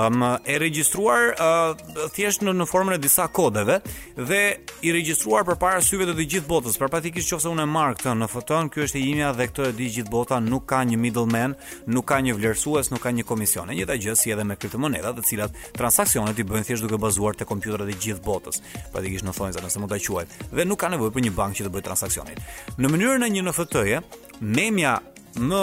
[0.00, 1.82] um, e regjistruar uh,
[2.14, 3.78] thjesht në, në formën e disa kodeve
[4.16, 4.40] dhe
[4.86, 6.78] i regjistruar përpara syve të të gjithë botës.
[6.80, 9.68] Për praktikisht qofse unë e marr këtë në foton, ky është e imja dhe këtë
[9.72, 11.54] e di gjithë bota, nuk ka një middleman,
[11.90, 13.70] nuk ka një vlerësues, nuk ka një komision.
[13.74, 17.38] E njëjta gjë si edhe me kriptomonedat, të cilat transaksionet i bëjnë thjesht duke bazuar
[17.38, 18.62] te kompjuterat e gjithë botës.
[18.92, 20.24] Praktikisht në thonjza, nëse mund ta quaj.
[20.50, 22.38] Dhe nuk ka nevojë për një bankë që të bëjë transaksionin.
[22.78, 24.00] Në mënyrën e një NFT-je,
[24.40, 24.96] memja
[25.38, 25.62] më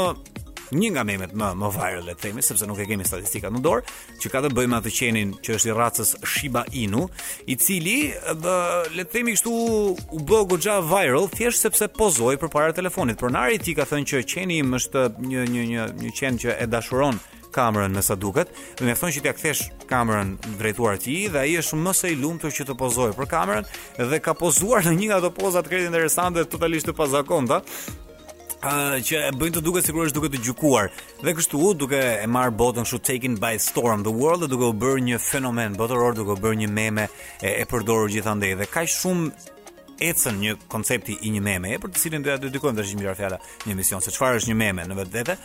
[0.76, 3.62] një nga memet më më viral le të themi sepse nuk e kemi statistika në
[3.64, 7.06] dorë që ka të bëjë me atë qenin që është i racës Shiba Inu
[7.48, 8.58] i cili dhe,
[8.98, 13.64] le të themi kështu u bë goxha viral thjesht sepse pozoi përpara telefonit pronari i
[13.64, 17.20] tij ka thënë që qeni im është një një një një qen që e dashuron
[17.58, 21.56] kamerën me sa duket, dhe më thonë që t'ia kthesh kamerën drejtuar ti dhe ai
[21.58, 23.70] është më së i lumtur që të pozojë për kamerën
[24.12, 27.64] dhe ka pozuar në një nga ato pozat krejt interesante totalisht të pazakonta,
[28.64, 30.88] Uh, që e bëjnë të duket sigurisht duke të gjykuar
[31.22, 34.74] dhe kështu duke e marr botën kështu taken by storm the world dhe duke u
[34.74, 38.90] bërë një fenomen botëror duke u bërë një meme e, e përdorur gjithandej dhe kaq
[38.96, 39.54] shumë
[40.02, 43.40] ecën një koncepti i një meme, për të cilin do ta dedikojmë tash një fjalë,
[43.68, 45.36] një mision se çfarë është një meme në vetvete.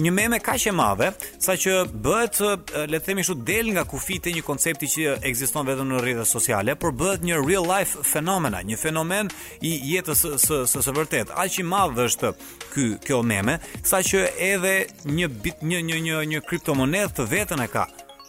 [0.00, 1.10] Një meme kaq e madhe,
[1.44, 2.40] saqë bëhet
[2.88, 6.30] le të themi kështu del nga kufit e një koncepti që ekziston vetëm në rrjetet
[6.30, 11.32] sociale, por bëhet një real life fenomena, një fenomen i jetës së së së vërtet.
[11.36, 12.32] Aq i madh është
[12.72, 14.76] ky kjo meme, saqë edhe
[15.08, 17.86] një bit një një një një kriptomonedhë vetën e ka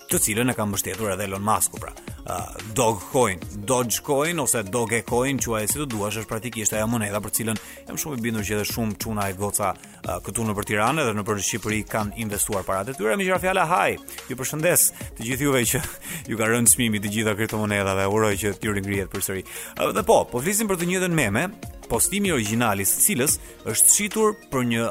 [0.10, 1.92] të cilën e ka mbështetur edhe Elon Musk pra.
[2.30, 6.86] Uh, dog coin, Doge coin ose Doge coin, çuaj si të duash, është praktikisht ajo
[6.90, 10.46] moneda për cilën jam shumë i bindur që edhe shumë çuna e goca uh, këtu
[10.46, 13.16] nëpër Tiranë dhe nëpër Shqipëri kanë investuar para të tyre.
[13.18, 13.98] Me gjithë fjalë, haj.
[14.30, 14.86] Ju përshëndes
[15.18, 15.82] të gjithë juve që
[16.30, 19.46] ju ka rënë çmimi të gjitha këto moneda dhe uroj që t'ju ringrihet përsëri.
[19.82, 21.50] Uh, dhe po, po flisim për të njëjtën meme,
[21.90, 23.40] postimi origjinal i së cilës
[23.74, 24.88] është shitur për një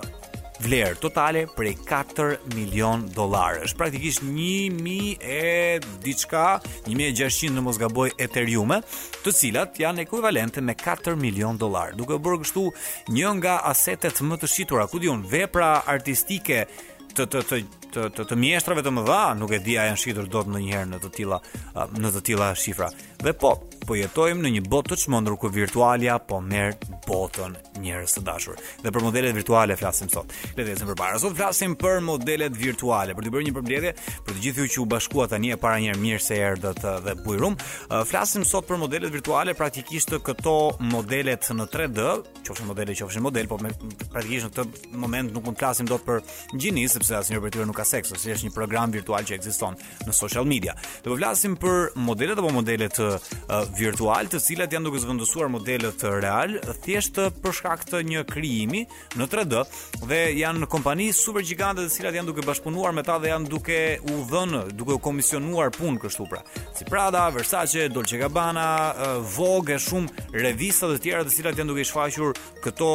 [0.65, 3.75] vlerë totale prej 4 milion dollarësh.
[3.79, 8.75] Praktikisht 1000 e diçka, 1600 në mos gaboj Ethereum,
[9.25, 11.95] të cilat janë ekuivalente me 4 milion dollar.
[11.99, 12.67] Duke bërë kështu
[13.15, 16.65] një nga asetet më të shitura, ku diun vepra artistike
[17.15, 20.27] të të të të të, të mjeshtrave të mëdha, nuk e di a janë shitur
[20.29, 21.39] dot ndonjëherë në të tilla
[21.97, 22.91] në të tilla shifra.
[23.19, 23.51] Dhe po,
[23.83, 26.77] po jetojmë në një bot të çmendur ku virtualia po merr
[27.07, 28.59] botën njerëz të dashur.
[28.85, 30.31] Dhe për modelet virtuale flasim sot.
[30.55, 31.19] Le të ecim përpara.
[31.19, 33.93] Sot flasim për modelet virtuale, për të bërë një përmbledhje
[34.29, 37.01] për të gjithë ju që u bashkuat tani e para një mirë se erdhët uh,
[37.09, 37.57] dhe bujrum.
[37.89, 40.55] Uh, flasim sot për modelet virtuale, praktikisht këto
[40.93, 42.07] modelet në 3D,
[42.47, 43.75] qofshin modele, qofshin model, po me,
[44.13, 46.23] praktikisht në këtë moment nuk mund të flasim dot për
[46.55, 50.15] gjini sepse asnjëherë për nuk ka seks, ose është një program virtual që ekziston në
[50.23, 50.77] social media.
[51.03, 53.08] Do po të flasim për modelet apo modelet uh,
[53.77, 58.83] virtual, të cilat janë duke zvendosur modelet real thjesht për shkak të një krijimi
[59.19, 59.63] në 3D
[60.11, 63.79] dhe janë kompani super gigante të cilat janë duke bashkëpunuar me ta dhe janë duke
[64.11, 66.43] u dhënë, duke u komisionuar punë kështu pra.
[66.77, 68.69] Si Prada, Versace, Dolce Gabbana,
[69.37, 72.93] Vogue, shumë revista të tjera të cilat janë duke shfaqur këto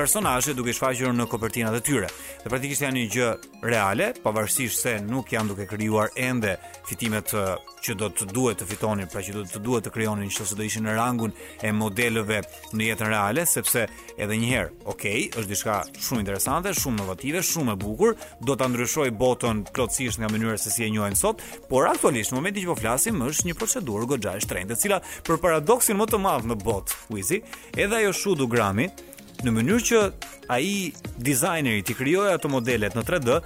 [0.00, 2.06] personazhe duke shfaqur në kopertinat e tyre.
[2.40, 6.54] Dhe praktikisht janë një gjë reale, pavarësisht se nuk janë duke krijuar ende
[6.88, 7.34] fitimet
[7.84, 10.64] që do të duhet të fitonin, pra që do të duhet të krijonin që do
[10.64, 11.34] ishin në rangun
[11.64, 12.40] e modeleve
[12.76, 13.82] në jetën reale, sepse
[14.16, 18.68] edhe një herë, okay, është diçka shumë interesante, shumë inovative, shumë e bukur, do ta
[18.72, 22.72] ndryshoj botën plotësisht nga mënyra se si e njohim sot, por aktualisht në momentin që
[22.72, 26.60] po flasim është një procedurë goxha shtrenjtë, e cila për paradoksin më të madh në
[26.64, 27.42] botë, Wizi,
[27.76, 28.88] edhe ajo shudu grami,
[29.46, 30.00] në mënyrë që
[30.50, 30.64] ai
[31.24, 33.36] dizajneri të krijojë ato modelet në 3D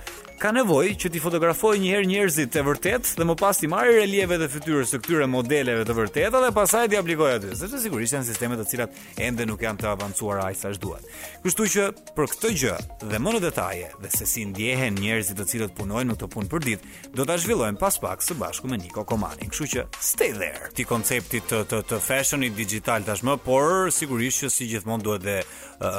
[0.41, 3.93] ka nevojë që ti fotografojë një herë njerëzit të vërtetë dhe më pas ti marrë
[4.01, 7.53] relievet e fytyrës së këtyre modeleve të vërteta dhe pastaj ti aplikoj aty.
[7.57, 11.07] Sepse sigurisht janë sisteme të cilat ende nuk janë të avancuara aq sa duhet.
[11.45, 12.79] Kështu që për këtë gjë
[13.13, 16.51] dhe më në detaje dhe se si ndjehen njerëzit të cilët punojnë në këtë punë
[16.57, 19.55] për ditë, do ta zhvillojmë pas pak së bashku me Niko Komanin.
[19.55, 20.67] Kështu që stay there.
[20.75, 25.39] Ti koncepti të të të fashionit digital tashmë, por sigurisht që si gjithmonë duhet dhe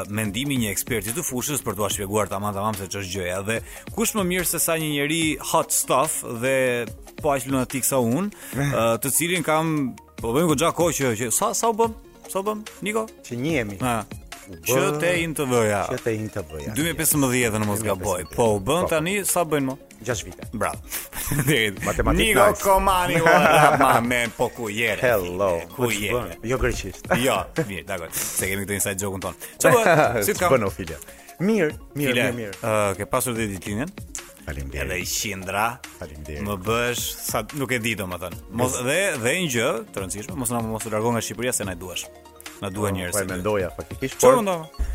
[0.09, 3.57] mendimi një eksperti të fushës për t'ua shpjeguar tamam tamam se ç'është gjëja dhe
[3.95, 6.55] kush më mirë se sa një njeri hot stuff dhe
[7.21, 8.75] po aq lunatik sa unë, eh.
[9.01, 11.95] të cilin kam po bëjmë goxha koqë që, që sa sa u bëm,
[12.31, 13.79] sa u bëm, Niko, që njihemi.
[14.65, 15.81] Që te in të vëja.
[15.89, 16.73] Që te in të vëja.
[16.77, 18.25] 2015 në mos gaboj.
[18.33, 18.89] Po u bën po, po.
[18.91, 19.75] tani sa bëjnë më?
[20.05, 20.47] 6 vite.
[20.53, 20.81] Bravo.
[21.87, 22.19] Matematik.
[22.19, 22.61] Nigo nice.
[22.61, 23.17] Komani,
[23.81, 25.01] ma me po ku jere.
[25.01, 25.55] Hello.
[25.73, 26.25] Ku po je?
[26.51, 27.09] Jo greqisht.
[27.25, 28.11] jo, mirë, dakor.
[28.17, 29.39] Se kemi këtë inside joke-un ton.
[29.61, 30.21] Ço bëhet?
[30.27, 30.53] Si të kam?
[30.53, 30.99] Bën ofilia.
[31.41, 32.75] Mirë, mirë, mirë, mirë.
[33.01, 33.95] ke pasur ditë ditëlindjen?
[34.45, 34.93] Faleminderit.
[34.93, 35.51] Edhe i
[35.97, 36.45] Faleminderit.
[36.45, 38.37] Më bësh sa nuk e di domethën.
[38.55, 41.65] Mos dhe dhe një gjë të rëndësishme, mos na mos u largon nga Shqipëria se
[41.65, 42.05] na duash.
[42.61, 43.11] Na duan njerëz.
[43.11, 44.19] Po, po mendoja faktikisht.
[44.21, 44.91] Çfarë ndodh?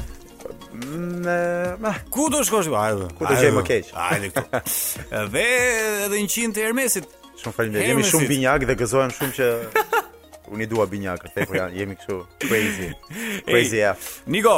[0.72, 1.36] Me...
[1.82, 1.94] Me...
[2.12, 2.70] Ku do shkosh?
[2.74, 3.06] Hajde.
[3.18, 3.90] Ku do gjej më keq?
[3.96, 4.62] Hajde këtu.
[5.34, 5.46] Dhe
[6.06, 7.10] edhe 100 të Hermesit.
[7.40, 7.90] Shumë faleminderit.
[7.92, 9.50] Jemi shumë binjak dhe gëzohem shumë që
[10.54, 12.14] unë i dua binjak, te po janë jemi kështu
[12.46, 12.88] crazy.
[13.48, 14.00] Crazy af.
[14.00, 14.28] F.
[14.34, 14.56] Niko,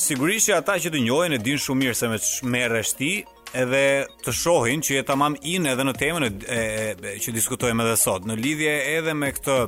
[0.00, 2.20] sigurisht që ata që të njohen e din shumë mirë se me
[2.54, 3.10] merresh ti,
[3.54, 3.82] edhe
[4.24, 7.98] të shohin që je tamam in edhe në temën e, e, e që diskutojmë edhe
[8.00, 9.58] sot në lidhje edhe me këtë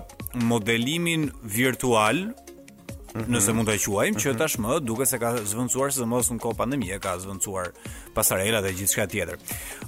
[0.51, 3.31] modelimin virtual mhm.
[3.35, 4.38] nëse mund të quajmë që mhm.
[4.42, 7.72] tashmë duke se ka zvëncuar se mos në kohë pandemie ka zvëncuar
[8.16, 9.40] pasarela dhe gjithçka tjetër.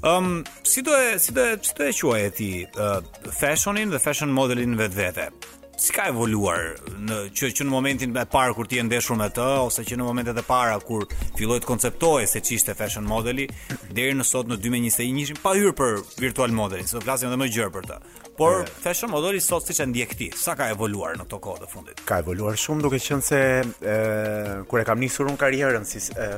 [0.03, 2.99] Ëm um, si do e si do e si do e quajë ti uh,
[3.41, 5.31] fashionin dhe fashion modelin vetvete?
[5.79, 6.73] si ka evoluar
[7.07, 9.99] në që që në momentin e parë kur ti je ndeshur me të ose që
[10.01, 11.05] në momentet e para kur
[11.39, 13.47] filloi të konceptohej se ç'ishte fashion modeli
[13.95, 17.51] deri në sot në 2021 ishim pa hyrë për virtual modeling, sot flasim edhe më
[17.55, 18.01] gjerë për të.
[18.39, 18.67] Por e...
[18.83, 22.03] fashion modeli sot siç e ndje ti, sa ka evoluar në këto kohë të fundit?
[22.11, 26.29] Ka evoluar shumë duke qenë se ë kur e kam nisur un karrierën si e,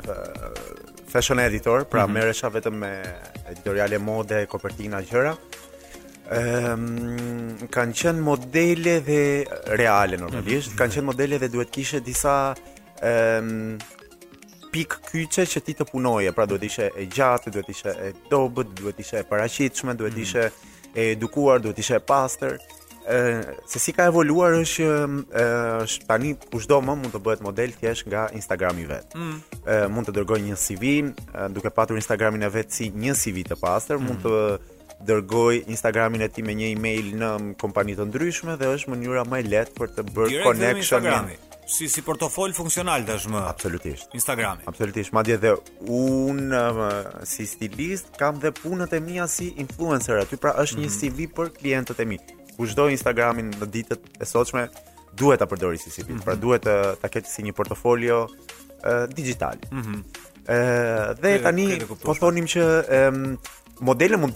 [1.15, 2.21] fashion editor, pra mm -hmm.
[2.21, 2.93] merresha vetëm me
[3.49, 5.35] editoriale mode, kopertina gjëra.
[6.31, 9.23] Ehm, kanë qenë modele dhe
[9.81, 10.77] reale normalisht, mhm.
[10.79, 12.55] kanë qenë modele dhe duhet kishe disa
[13.03, 13.79] ehm
[14.71, 18.69] pik kyçe që ti të punoje, pra duhet ishe e gjatë, duhet ishe e dobët,
[18.79, 20.23] duhet ishe e paraqitshme, duhet mhm.
[20.23, 20.45] ishe
[20.95, 22.61] e edukuar, duhet ishe e pastër.
[23.11, 24.87] Uh, se si ka evoluar është
[25.43, 29.17] që tani çdo më mund të bëhet model thjesht nga Instagrami vet.
[29.17, 29.39] Mm.
[29.95, 30.83] mund të dërgoj një CV
[31.57, 34.05] duke patur Instagramin e vet si një CV të pastër, mm.
[34.07, 34.35] mund të
[35.01, 37.29] dërgoj Instagramin e ti me një email në
[37.61, 41.39] kompani të ndryshme dhe është mënyra më e lehtë për të bërë Direkt connection me
[41.71, 43.41] si si portofol funksional tashmë.
[43.47, 44.09] Absolutisht.
[44.19, 44.65] Instagrami.
[44.67, 45.13] Absolutisht.
[45.15, 45.53] Madje edhe
[45.87, 46.81] un um,
[47.23, 50.89] si stilist kam dhe punët e mia si influencer aty, pra është mm -hmm.
[50.89, 50.97] një mhm.
[50.97, 52.19] CV për klientët e mi.
[52.57, 54.67] Kushdo Instagramin në ditët e sotshme
[55.17, 56.25] duhet ta përdori si CV, mm -hmm.
[56.25, 56.41] pra mhm.
[56.43, 59.55] duhet ta, uh, ta ketë si një portofolio uh, digital.
[59.73, 59.81] Mhm.
[59.95, 60.05] Mm
[61.23, 61.67] dhe tani
[62.03, 63.39] po thonim që um,
[63.81, 64.35] modele mund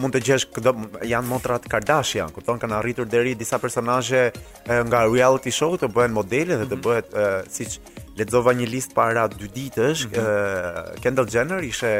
[0.00, 0.70] mund të gjesh këdo
[1.10, 4.28] janë motrat Kardashian, kupton kanë arritur deri disa personazhe
[4.68, 6.84] nga reality show të bëhen modele dhe të mhm.
[6.84, 7.52] bëhet mm -hmm.
[7.56, 7.78] siç
[8.20, 11.00] lexova një listë para dy ditësh, mm -hmm.
[11.02, 11.92] Kendall Jenner ishte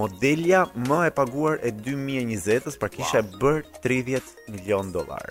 [0.00, 3.38] modelja më e paguar e 2020-s, pra kishte wow.
[3.42, 5.24] bër 30 milion dollar.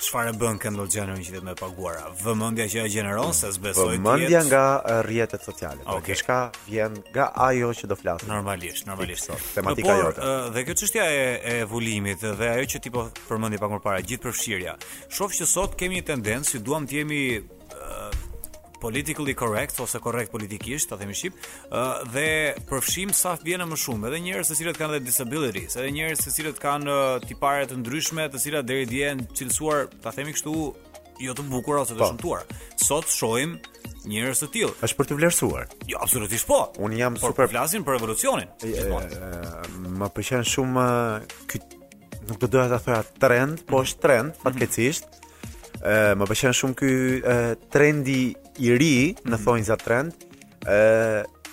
[0.00, 2.06] Çfarë bën këndo xhanon që të më paguara?
[2.24, 3.98] Vëmendja që ajo gjeneron se s'besoj ti.
[4.00, 4.46] Vëmendja jet...
[4.48, 4.62] nga
[5.04, 5.84] rrjetet sociale.
[5.84, 6.68] Pra, okay.
[6.70, 8.24] vjen nga ajo që do flas.
[8.30, 9.44] Normalisht, normalisht sot.
[9.58, 10.30] Tematika por, jote.
[10.56, 14.06] dhe kjo çështja e, e vullimit dhe ajo që ti po përmendi pak më parë,
[14.08, 14.76] gjithë përfshirja.
[15.12, 17.22] Shoh që sot kemi një tendencë, duam të jemi
[18.80, 21.34] politically correct ose correct politikisht, ta themi shqip,
[22.14, 22.26] dhe
[22.70, 26.32] përfshim sa vjen më shumë, edhe njerëz se cilët kanë dhe disabilities, edhe njerëz se
[26.38, 26.96] cilët kanë
[27.28, 30.54] tipare të ndryshme, të cilat deri dje janë cilësuar, ta themi kështu,
[31.20, 32.08] jo të bukur ose të po.
[32.10, 32.60] shëmtuar.
[32.80, 33.58] Sot shohim
[34.08, 34.72] njerëz të tillë.
[34.86, 35.66] Është për të vlerësuar.
[35.90, 36.62] Jo, absolutisht po.
[36.80, 38.48] Unë jam por super flasim për revolucionin.
[40.00, 40.84] Më pëlqen shumë
[41.50, 41.60] ky
[42.30, 45.19] nuk do doja ta thoja trend, po është trend, Mm -hmm
[46.18, 46.92] më pëlqen shumë ky
[47.72, 48.20] trendi
[48.64, 49.42] i ri, në mhm.
[49.44, 50.12] thonjë za trend,
[50.66, 50.78] ë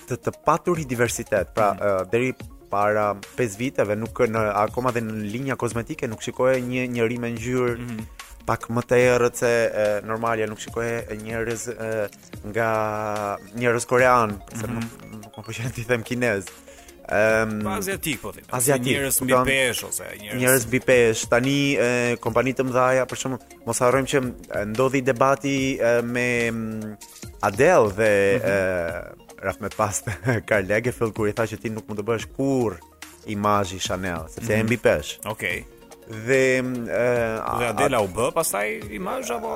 [0.07, 1.53] të të patur i diversitet.
[1.55, 1.81] Pra, mhm.
[1.81, 2.31] e, deri
[2.71, 7.29] para 5 viteve nuk në akoma dhe në linja kozmetike nuk shikoje një njëri me
[7.35, 8.03] ngjyrë mm -hmm.
[8.45, 9.51] pak më të errët se
[10.03, 11.61] normalja, nuk shikoje njerëz
[12.51, 12.67] nga
[13.55, 14.59] njerëz korean, mm -hmm.
[14.59, 14.75] se mhm.
[14.75, 14.91] nuk,
[15.23, 16.43] nuk më pëlqen ti them kinez.
[17.07, 18.49] Ehm um, aziatik po thënë.
[18.57, 18.91] Aziatik.
[18.91, 20.41] Njerëz mbi pesh ose njerëz.
[20.41, 21.21] Njerëz mbi pesh.
[21.31, 21.85] Tani e,
[22.19, 24.21] kompani të mëdha për shembull, mos harrojmë që
[24.73, 26.27] ndodhi debati e, me
[27.47, 29.23] Adele dhe mhm.
[29.47, 30.11] Rahmet Past
[30.49, 32.75] Karl Lagerfeld kur i tha që ti nuk mund të bësh kur
[33.31, 34.67] imazhi Chanel, sepse mm -hmm.
[34.67, 35.15] mbi pesh.
[35.23, 35.63] Okej.
[35.63, 35.65] Okay.
[36.25, 36.61] Dhe e,
[37.39, 38.67] a, dhe Adela u bë pastaj
[38.99, 39.55] imazh apo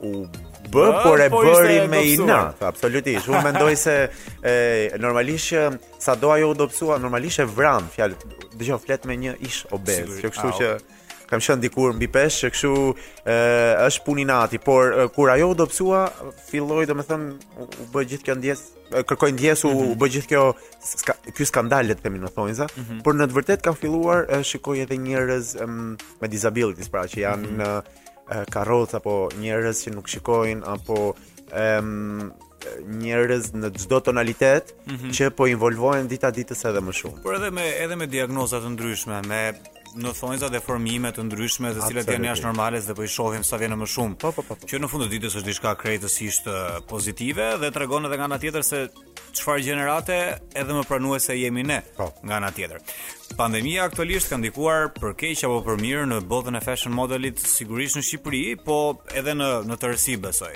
[0.00, 0.28] u
[0.68, 2.30] B, B ah, por e po bëri me i N.
[2.70, 3.28] Absolutisht.
[3.30, 4.54] Unë mendoj se e,
[5.02, 5.64] normalisht që
[6.04, 8.34] sa do ajo udopsua, normalisht e vran fjalë.
[8.60, 10.04] Dëgjoj flet me një ish obez.
[10.22, 12.76] që kështu ah, që kam qenë dikur mbi peshë, që kështu
[13.88, 16.02] është puni nati, por kur ajo udopsua,
[16.48, 17.24] filloi domethën
[17.64, 18.62] u bë gjithë kjo ndjes,
[19.08, 19.96] kërkoi ndjes u mhm.
[20.02, 20.44] bë gjithë kjo
[21.38, 23.00] ky skandal let themi në thonjza, mhm.
[23.06, 25.56] por në të vërtetë kam filluar shikoj edhe njerëz
[26.20, 28.02] me disabilities, pra që janë mhm
[28.50, 30.96] karroth apo njerëz që nuk shikojnë apo
[31.52, 31.90] em
[33.04, 35.12] njerëz në çdo tonalitet mm -hmm.
[35.16, 37.22] që po involvohen dita ditës edhe më shumë.
[37.22, 39.42] Por edhe me edhe me diagnoza të ndryshme, me
[39.94, 43.44] në thonjza dhe formime të ndryshme të cilat janë jashtë normales dhe po i shohim
[43.46, 44.16] sa vjen më shumë.
[44.20, 44.68] Po po, po po po.
[44.70, 46.48] Që në fund të ditës është diçka krejtësisht
[46.90, 48.82] pozitive dhe tregon edhe nga ana tjetër se
[49.38, 50.18] çfarë gjenerate
[50.60, 52.10] edhe më pranuese jemi ne po.
[52.24, 52.82] nga ana tjetër.
[53.38, 57.98] Pandemia aktualisht ka ndikuar për keq apo për mirë në botën e fashion modelit sigurisht
[57.98, 58.80] në Shqipëri, po
[59.14, 60.54] edhe në në tërësi besoj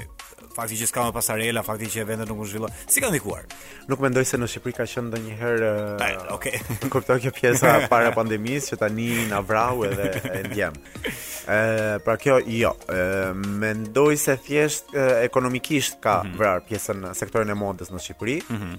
[0.58, 2.86] fakti që s'ka më pasarela, fakti që vendet nuk u zhvillojnë.
[2.90, 3.44] Si ka ndikuar?
[3.90, 6.58] Nuk mendoj se në Shqipëri ka qenë ndonjëherë, uh, okay,
[6.90, 10.80] kuptoj kjo pjesa para pandemisë që tani na vrau edhe e ndjem.
[10.98, 10.98] Ë,
[11.46, 16.38] uh, pra kjo jo, uh, mendoj se thjesht uh, ekonomikisht ka mm -hmm.
[16.40, 18.36] vrar pjesën në sektorin e modës në Shqipëri.
[18.42, 18.76] Ëh, mm -hmm.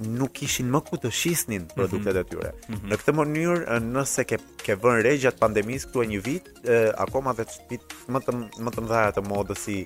[0.00, 1.74] nuk ishin më ku të shisnin mhm.
[1.76, 2.50] produktet e tyre.
[2.68, 2.88] Mm -hmm.
[2.90, 7.32] Në këtë mënyrë, nëse ke ke vënë re gjatë pandemisë këtu një vit, e, akoma
[7.36, 8.32] vetë shtëpit më të
[8.64, 9.78] më të mëdha të modës si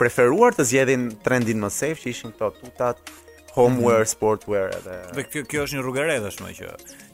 [0.00, 3.12] preferuar të zgjedhin trendin më safe që ishin këto tutat
[3.54, 4.10] homeware, mm.
[4.16, 4.96] sportware edhe.
[5.18, 6.70] Dhe kjo kjo është një rrugë re dashmë që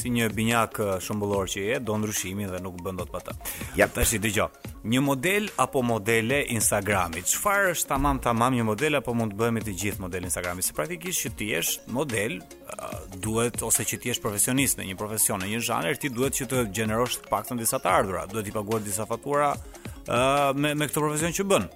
[0.00, 3.32] Si një binjak shëmbullor që je, do ndryshimin dhe nuk bën dot pa të.
[3.76, 3.94] Ja, yep.
[3.94, 4.48] tash i dëgjoj.
[4.84, 7.22] Një model apo modele Instagrami.
[7.22, 10.62] Çfarë është tamam tamam një model apo mund të bëhemi të gjithë model Instagrami?
[10.62, 12.32] Se praktikisht që ti je model,
[13.24, 16.62] duhet ose që ti je profesionist në një profesion një zhanër, ti duhet që të
[16.76, 21.02] gjenerosh të paktën disa të ardhura, duhet i paguar disa fatura uh, me, me këtë
[21.02, 21.68] profesion që bën.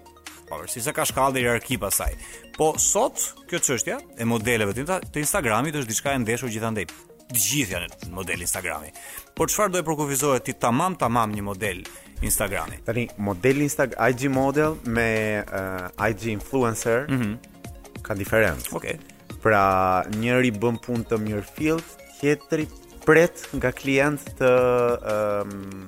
[0.46, 2.12] Pavarësisht si se ka shkallë dhe hierarki pasaj.
[2.54, 6.86] Po sot kjo çështja e modeleve të, të Instagramit është diçka e ndeshur gjithandej.
[7.26, 8.92] Të gjithë janë model Instagrami.
[9.34, 11.80] Por çfarë do të përkufizohet ti tamam tamam një model
[12.24, 12.78] Instagrami?
[12.86, 15.08] Tani modeli Instagram IG model me
[15.42, 17.36] uh, IG influencer mm -hmm.
[18.06, 18.70] ka diferencë.
[18.78, 18.94] Okej.
[19.00, 19.40] Okay.
[19.42, 21.82] Pra njëri bën punë të mirë fill,
[22.20, 22.64] tjetri
[23.06, 24.48] pret nga klient të
[25.12, 25.86] um,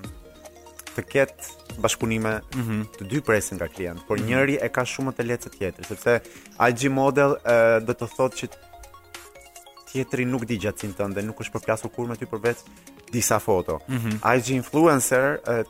[0.95, 2.85] të ketë bashkëpunime mm -hmm.
[2.99, 4.39] të dy presin nga klient, por mm -hmm.
[4.39, 6.15] njëri e ka shumë më të lehtë se tjetri, sepse
[6.69, 8.47] IG model uh, do të thotë që
[9.91, 12.59] tjetri nuk di gjatësinë tënde, nuk është përplasur kur me ty përveç
[13.13, 13.75] disa foto.
[13.89, 14.15] Mm -hmm.
[14.37, 15.65] IG influencer uh,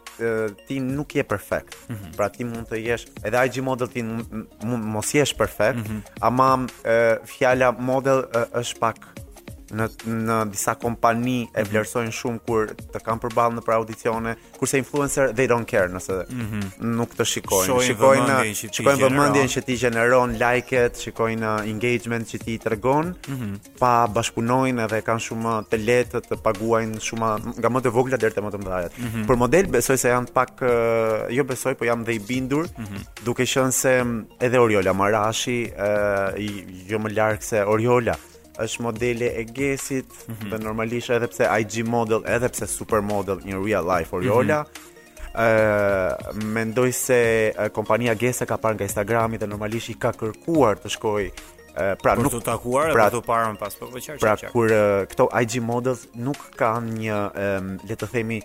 [0.67, 1.73] ti nuk je perfekt.
[1.79, 2.17] Mm -hmm.
[2.17, 4.01] Pra ti mund të jesh edhe IG model ti
[4.95, 6.01] mos jesh perfekt, mm -hmm.
[6.21, 8.97] ama uh, fjala model uh, është pak
[9.77, 9.89] në
[10.29, 15.33] në disa kompani e vlerësojnë shumë kur të kanë përballë në për audicione, kurse influencer
[15.39, 16.95] they don't care nëse mm -hmm.
[16.99, 17.66] nuk të shikojnë.
[17.69, 23.35] Shoi shikojnë shikojnë vëmendjen që ti gjeneron like-et, shikojnë uh, engagement që ti tregon, mm
[23.35, 23.59] -hmm.
[23.79, 27.91] pa bashkunojnë edhe kanë shumë uh, të lehtë të paguajnë shumë uh, nga më të
[27.91, 28.89] vogla deri te më të mëdha.
[28.89, 29.27] Mm -hmm.
[29.27, 30.51] Për model besoj se janë pak
[31.31, 33.01] jo besoj, po jam dhe i bindur, mm -hmm.
[33.25, 38.14] duke qenë se um, edhe Oriola Marashi, ë jo më larg se Oriola
[38.63, 40.49] është modele e gesit mm -hmm.
[40.53, 44.17] dhe normalisht edhe pse IG model edhe pse supermodel in real life mhm.
[44.21, 44.97] Oriola mm -hmm
[45.39, 50.77] uh, mendoj se uh, kompania Gesa ka parë nga Instagrami dhe normalisht i ka kërkuar
[50.77, 54.19] të shkoj uh, pra për nuk do të takuar pra, apo para pas po çfarë
[54.19, 58.43] po, pra, kur uh, këto IG models nuk kanë një um, le të themi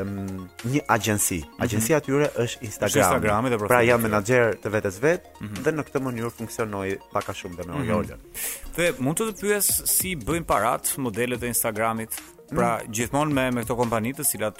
[0.00, 1.38] um, një agjensi.
[1.42, 1.62] Mhm.
[1.64, 2.12] Agjensia mm -hmm.
[2.12, 2.90] tyre është Instagram.
[3.02, 3.68] Është Instagrami dhe profili.
[3.68, 5.62] Pra janë menaxher të vetes vet mm -hmm.
[5.64, 7.82] dhe në këtë mënyrë funksionoi pak a shumë dhe me mhm.
[7.84, 8.16] Oriolën.
[8.16, 8.76] Mm -hmm.
[8.76, 9.66] Dhe mund të të pyes
[9.96, 12.12] si bëjnë parat modelet e Instagramit?
[12.56, 14.58] Pra mm gjithmonë me me këto kompani të cilat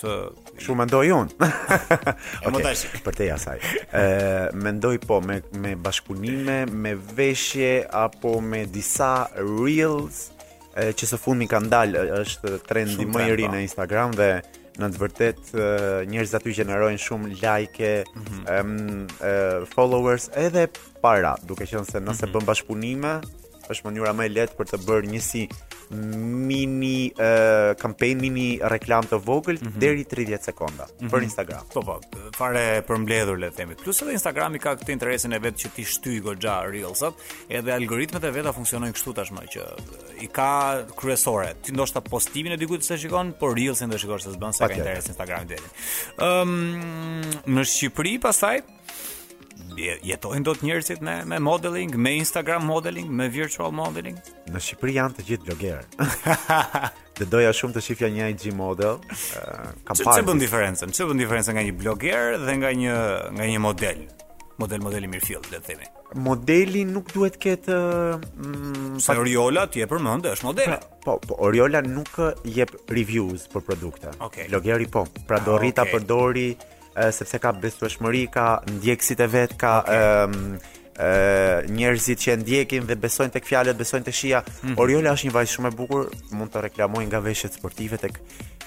[0.65, 1.31] shumë mendoj unë.
[2.47, 2.83] okay, tash.
[3.05, 3.59] për te asaj.
[4.03, 4.07] Ë
[4.65, 9.15] mendoj po me me bashkunime, me veshje apo me disa
[9.61, 10.17] reels
[10.77, 13.53] e, që së fundmi kanë dalë është trendi më i ri po.
[13.55, 14.31] në Instagram dhe
[14.81, 15.51] në të vërtet
[16.13, 19.69] njerëzit aty gjenerojnë shumë like, mm -hmm.
[19.75, 20.67] followers edhe
[21.05, 22.33] para, duke qenë se nëse mm -hmm.
[22.39, 23.15] bën bashkëpunime,
[23.75, 25.43] është mënyra më e lehtë për të bërë një si
[25.93, 29.81] mini ë uh, kampanjë mini reklam të vogël mm -hmm.
[29.85, 31.11] deri 30 sekonda mm -hmm.
[31.13, 31.65] për Instagram.
[31.75, 31.97] Po po,
[32.37, 33.75] fare për mbledhur le të themi.
[33.83, 37.15] Plus edhe Instagrami ka këtë interesin e vet që ti shtyj goxha reels-at,
[37.59, 39.63] edhe algoritmet e veta funksionojnë kështu tashmë që
[40.21, 40.51] i ka
[41.01, 41.51] kryesore.
[41.63, 44.75] Ti ndoshta postimin e dikujt se shikon, por reels-in do shikosh se s'bën sa ka
[44.81, 45.69] interes Instagrami deri.
[46.19, 48.57] Ëm ehm, um, në Shqipëri pastaj
[49.79, 54.19] jetojnë dot njerëzit me me modeling, me Instagram modeling, me virtual modeling.
[54.51, 56.91] Në Shqipëri janë të gjithë bloggerë.
[57.19, 59.01] Dhe doja shumë të shifja një IG model.
[59.85, 60.19] Ka pa.
[60.21, 60.93] bën diferencën?
[60.93, 62.97] Ç'është bën diferencën nga një blogger dhe nga një
[63.39, 64.03] nga një model?
[64.61, 65.87] Model modeli Mirfield, le të themi.
[66.23, 67.77] Modeli nuk duhet të ketë
[68.21, 70.69] uh, Oriola, ti e përmend, është model.
[70.75, 72.13] Pra, po, po Oriola nuk
[72.45, 74.13] jep reviews për produkte.
[74.29, 74.51] Okay.
[74.53, 75.97] Blogeri po, pra do ah, rrita okay.
[75.97, 76.47] përdori
[77.13, 80.15] sepse ka besueshmëri, ka ndjekësit e vet, ka okay.
[80.29, 80.39] um,
[81.73, 84.41] njerëzit që ndjekin dhe besojnë tek fjalët, besojnë tek shija.
[84.63, 88.19] Mm Oriola është një vajzë shumë e bukur, mund të reklamojë nga veshjet sportive tek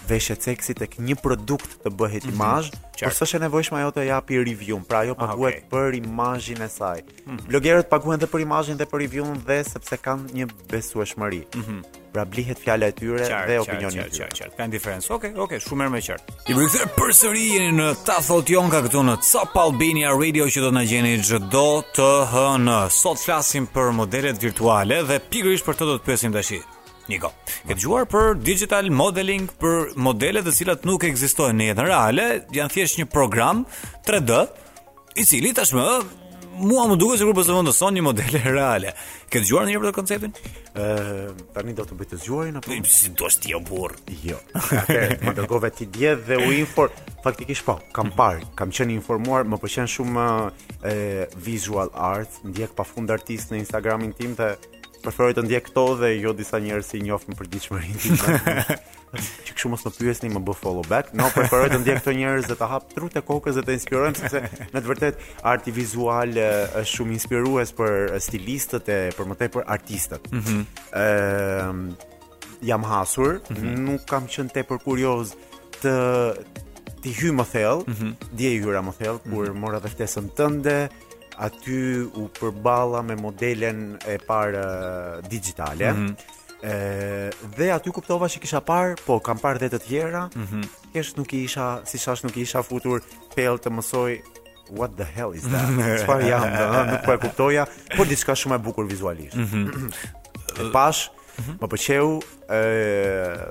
[0.10, 2.34] veshjet seksi tek një produkt të bëhet mm -hmm.
[2.36, 2.70] imazh,
[3.02, 5.70] por s'është e nevojshme ajo të japi review, pra ajo ah, paguhet okay.
[5.72, 7.00] për imazhin e saj.
[7.02, 7.06] Mm
[7.38, 7.42] -hmm.
[7.50, 11.42] Blogerët paguhen edhe për imazhin dhe për review dhe sepse kanë një besueshmëri.
[11.56, 11.82] Mm -hmm
[12.16, 14.30] pra blihet fjala e tyre dhe opinioni i tyre.
[14.30, 14.58] Qartë, qartë, qartë.
[14.60, 15.12] Ka diferencë.
[15.12, 16.36] Okej, okay, okej, okay, shumë më qartë.
[16.48, 20.70] I rikthyer përsëri jeni në Ta Thot Jonka këtu në Top Albania Radio që do
[20.72, 21.66] të na gjeni çdo
[21.98, 22.80] të hënë.
[23.02, 26.56] Sot flasim për modelet virtuale dhe pikërisht për këtë do të pyesim tash.
[27.06, 27.30] Niko,
[27.68, 32.26] ke dëgjuar për digital modeling, për modele të cilat nuk ekzistojnë në jetën reale,
[32.58, 33.60] janë thjesht një program
[34.08, 34.40] 3D
[35.22, 35.84] i cili tashmë
[36.56, 38.94] mua më duhet sigurisht po të vendos son një modele reale.
[39.30, 40.54] Ke dëgjuar ndonjëherë për këtë konceptin?
[40.76, 42.78] Ëh, tani do të bëj të zgjuarin apo?
[42.88, 43.96] si do të stio jo burr.
[44.24, 44.40] Jo.
[44.56, 47.78] Atë më dërgova ti dje dhe u inform faktikisht po.
[47.96, 48.18] Kam mhm.
[48.20, 50.28] parë, kam qenë informuar, më pëlqen shumë
[50.92, 50.96] e,
[51.50, 54.54] visual art, ndjek pafund artist në Instagramin tim dhe
[55.06, 58.62] preferoj të ndjek këto dhe jo disa njerëz si i njoftim për gjithçmërinë.
[59.48, 61.14] Që kush mos më pyesni më bë follow back.
[61.16, 64.42] no, preferoj të ndjek këto njerëz dhe të hap trutë kokës dhe të inspirohem sepse
[64.66, 70.26] në të vërtetë arti vizual është shumë inspirues për stilistët e për më tepër artistët.
[70.34, 72.14] Ëm mhm.
[72.70, 73.78] jam hasur, mm -hmm.
[73.88, 75.36] nuk kam qenë tepër kurioz
[75.80, 75.96] të
[77.02, 78.12] ti hy më thellë, mm -hmm.
[78.38, 79.60] dje i hyra më thellë, kur mm -hmm.
[79.62, 80.90] mora dhe ftesën tënde,
[81.38, 85.92] aty u përballa me modelen e parë eh, digjitale.
[85.94, 86.16] Mm -hmm.
[86.64, 90.30] Eh, ë dhe aty kuptova se kisha parë, po kam parë dhe të tjera.
[90.36, 90.66] Mm -hmm.
[90.94, 93.02] Kesh nuk i isha, si shash nuk i isha futur
[93.36, 94.20] pell të mësoj
[94.78, 95.68] what the hell is that?
[96.02, 97.66] Çfarë jam, dhe, nuk po e kuptoja,
[97.98, 99.36] po diçka shumë e bukur vizualisht.
[99.36, 99.94] Mm -hmm.
[100.62, 101.58] e pash, mm -hmm.
[101.62, 103.42] më pëlqeu ë eh,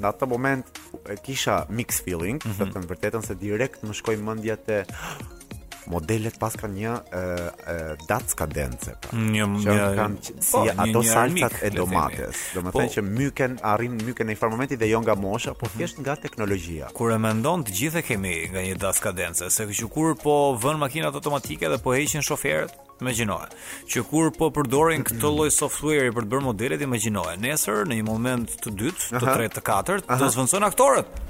[0.00, 0.66] në atë moment
[1.24, 2.72] kisha mix feeling, mm -hmm.
[2.72, 2.90] të në mhm.
[2.92, 4.84] vërtetën se direkt më shkoi mendja te
[5.92, 7.76] modelet pas kanë një ë
[8.08, 9.18] datë kadence pra.
[9.18, 12.42] Një që një, kanë që, po, si një, ato një salcat një armik, e domates.
[12.56, 15.78] Domethënë po, që myken arrin myken në çfarë momenti dhe jo nga mosha, por mhm.
[15.80, 16.90] thjesht nga teknologjia.
[16.98, 20.36] Kur e mendon të gjithë e kemi nga një datë kadence, se që kur po
[20.62, 23.50] vën makinat automatike dhe po heqin shoferët, imagjinoje.
[23.92, 27.36] Që kur po përdorin këtë lloj software-i për të bërë modelet, imagjinoje.
[27.42, 31.20] Nesër në një moment të dytë, të tretë, të katërt, do aktorët.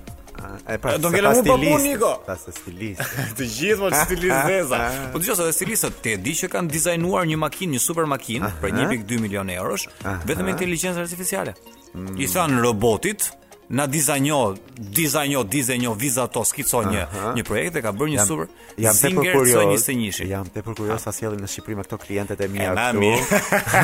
[0.68, 2.10] E pra, do ngelë mua po puni go.
[2.36, 3.02] stilist.
[3.38, 4.80] Të gjithë mund po stilist veza.
[4.80, 5.00] Ah.
[5.14, 8.52] Po dëgjosa, ata stilistët ti e di që kanë dizajnuar një makinë, një super makinë
[8.62, 9.88] për 1.2 milionë eurosh,
[10.28, 11.56] vetëm me inteligjencë artificiale.
[11.96, 12.14] Mm.
[12.22, 13.30] I thanë robotit,
[13.68, 17.32] na dizajno, dizajno, dizajnjo viza to, skico një, Aha.
[17.36, 18.46] një projekt dhe ka bërë një jam, super
[18.80, 22.48] jam tepër kurios, një Jam të për sa sjellin në Shqipëri me këto klientet e
[22.48, 23.12] mia këtu.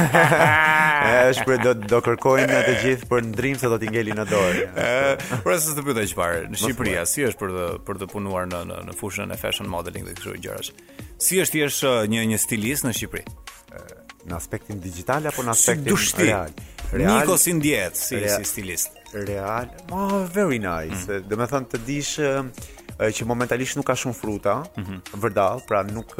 [1.14, 4.26] E Shpër do, do kërkojnë në të gjithë për ndrim se do t'i ngelin në
[4.30, 4.88] dorë.
[5.44, 8.48] Pra se të pyta që parë, në Shqipëri, si është për të, për të punuar
[8.48, 10.64] në, në, në fushën e fashion modeling dhe këto gjëra?
[11.20, 11.82] Si është jesh
[12.14, 13.26] një, një stilist në Shqipëri?
[14.24, 16.54] Në aspektin digital apo në aspektin real?
[16.94, 18.38] Real, Niko si si, real.
[18.40, 19.00] si stilist?
[19.22, 19.70] real.
[19.90, 21.06] Ma oh, very nice.
[21.06, 21.28] Mm.
[21.28, 22.18] Do të të dish
[23.16, 25.20] që momentalisht nuk ka shumë fruta, mm -hmm.
[25.22, 26.14] vërdall, pra nuk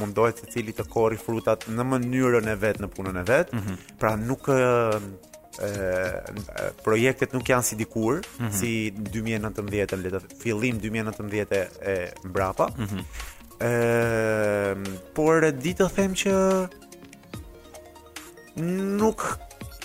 [0.00, 3.52] mundohet secili të korri frutat në mënyrën e vet në punën e vet.
[3.52, 3.76] Mm -hmm.
[3.98, 4.62] Pra nuk e,
[6.84, 8.52] projektet nuk janë si dikur, mm -hmm.
[8.58, 12.68] si 2019 le të fillim 2019 e mbrapa.
[12.78, 13.02] Mm -hmm.
[15.14, 16.32] por di të them që
[19.00, 19.38] nuk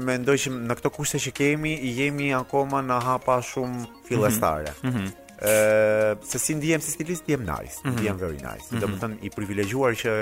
[0.09, 4.71] mendoj që në këto kushte që kemi jemi akoma në hapa shumë fillestare.
[4.83, 4.93] Mm -hmm.
[4.93, 8.19] mm -hmm ë uh, se si ndihem si stilist jam nice, jam mm -hmm.
[8.19, 8.65] very nice.
[8.71, 8.79] Mm -hmm.
[8.83, 10.13] Domethën i privilegjuar që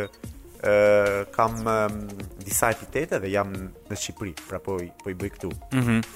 [1.31, 1.91] kam um,
[2.45, 3.51] disa epitete dhe jam
[3.89, 5.49] në Shqipëri, pra po i, po i bëj këtu.
[5.49, 5.79] Mhm.
[5.81, 6.09] Mm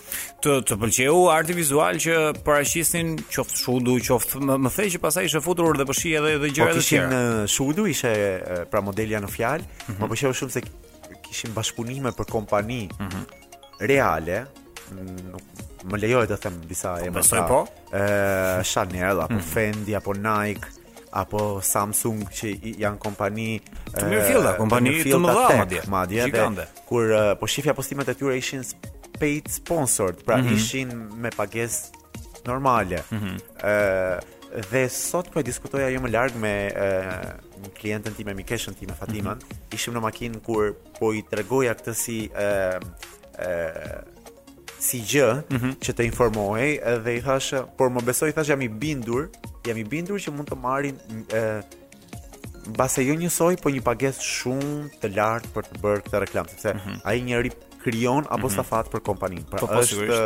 [0.45, 2.15] të të pëlqeu arti vizual që
[2.45, 6.51] paraqisnin qoftë shudu, qoftë më, më thej që pasaj ishte futur dhe pëshi edhe edhe
[6.53, 7.05] gjëra po, të tjera.
[7.05, 8.11] Po kishim shudu ishte
[8.69, 9.97] pra modelja në fjalë, mm -hmm.
[9.97, 10.61] Po më pëlqeu shumë se
[11.25, 13.05] kishim bashkëpunime për kompani mhm.
[13.05, 13.57] mm -hmm.
[13.89, 14.45] reale,
[15.31, 15.41] nuk
[15.89, 17.47] më lejohet të them disa po, emra.
[17.47, 17.67] Po, po.
[17.93, 19.53] Ë, Chanel apo mm -hmm.
[19.55, 20.67] Fendi apo Nike
[21.16, 22.49] apo Samsung që
[22.82, 23.45] janë kompani
[23.88, 28.36] të mirë fillta, kompani të, të mëdha madje, edhe kur po shifja postimet e tyre
[28.41, 28.66] ishin
[29.22, 30.55] paid sponsored, pra mm -hmm.
[30.59, 30.89] ishin
[31.24, 31.84] me pagesë
[32.49, 32.99] normale.
[33.09, 34.16] Mm -hmm.
[34.72, 37.03] dhe sot po diskutoja jo më larg me e,
[37.80, 39.76] klientën time, Mikeshën time, Fatiman, mm -hmm.
[39.76, 42.49] ishim në makinë kur po i tregoja këtë si e,
[44.86, 45.73] si gjë mm -hmm.
[45.83, 46.71] që të informohej
[47.05, 49.27] dhe i thash por më besoi thash jam i bindur
[49.65, 50.97] jam i bindur që mund të marrin
[51.29, 51.63] ë
[52.73, 56.47] mbase jo një soj, po një pagesë shumë të lartë për të bërë këtë reklam
[56.53, 56.99] sepse mm -hmm.
[57.09, 57.51] ai njëri
[57.83, 58.53] krijon apo mm -hmm.
[58.55, 60.21] stafat për kompaninë pra po, po është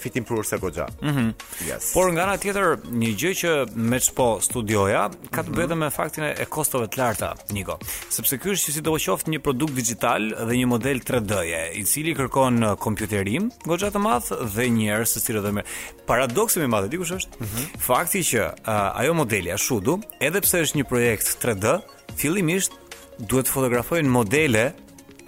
[0.00, 0.86] fitim prurës e gogja.
[1.02, 1.32] Mm -hmm.
[1.68, 1.92] yes.
[1.94, 2.66] Por nga nga tjetër,
[3.02, 7.34] një gjë që me qëpo studioja, ka të bedhe me faktin e kostove të larta,
[7.50, 7.78] Niko.
[8.10, 12.14] Sepse kërsh që si të oqoftë një produkt digital dhe një model 3D-je, i cili
[12.14, 15.62] kërkon uh, kompjuterim, goxha të madhë dhe njërë së cilë dhe me...
[16.06, 17.66] më i madhë, dikush është, mm -hmm.
[17.80, 21.80] fakti që uh, ajo modeli, a shudu, edhe pse është një projekt 3D,
[22.16, 22.72] fillimisht,
[23.18, 24.72] duhet të fotografojnë modele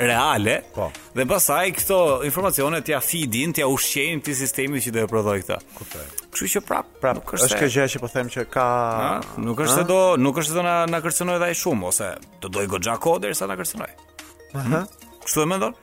[0.04, 0.62] reale.
[0.74, 0.88] Po.
[1.14, 5.58] Dhe pastaj këto informacione t'ia fidin, t'ia ushqejnë ti sistemi që do të prodhoj këtë.
[5.74, 6.06] Kuptoj.
[6.34, 7.48] Kështu që prap, prap nuk është.
[7.50, 8.68] Është kjo gjë që po them që ka,
[9.02, 9.12] ha?
[9.42, 12.10] nuk është se do, nuk është se do na na kërcënoj dhaj shumë ose
[12.42, 13.92] të doj goxha kodër sa na kërcënoj.
[13.98, 14.52] Aha.
[14.54, 14.64] Uh -huh.
[14.64, 15.14] hmm?
[15.26, 15.74] Kështu e mendon?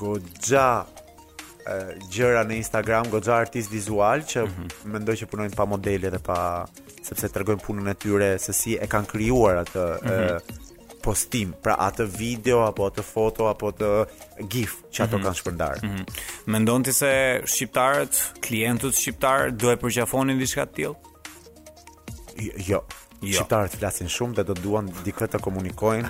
[0.00, 0.68] goxha
[2.12, 4.88] gjëra në Instagram, goxha artist vizual që mm -hmm.
[4.92, 6.66] mendoj që punojnë pa modele dhe pa
[7.06, 10.61] sepse tregojnë punën e tyre se si e kanë krijuar atë mm -hmm
[11.02, 13.90] postim, pra atë video apo atë foto apo atë
[14.52, 15.26] gif që ato mm -hmm.
[15.26, 15.82] kanë shpërndarë.
[15.84, 16.22] Mm -hmm.
[16.54, 17.12] Mendon ti se
[17.52, 20.94] shqiptarët, klientët shqiptar do e përqafonin diçka të tillë?
[22.40, 22.80] Jo, jo.
[23.22, 23.36] jo.
[23.36, 26.08] Shqiptarët flasin shumë dhe do duan dikë të komunikojnë,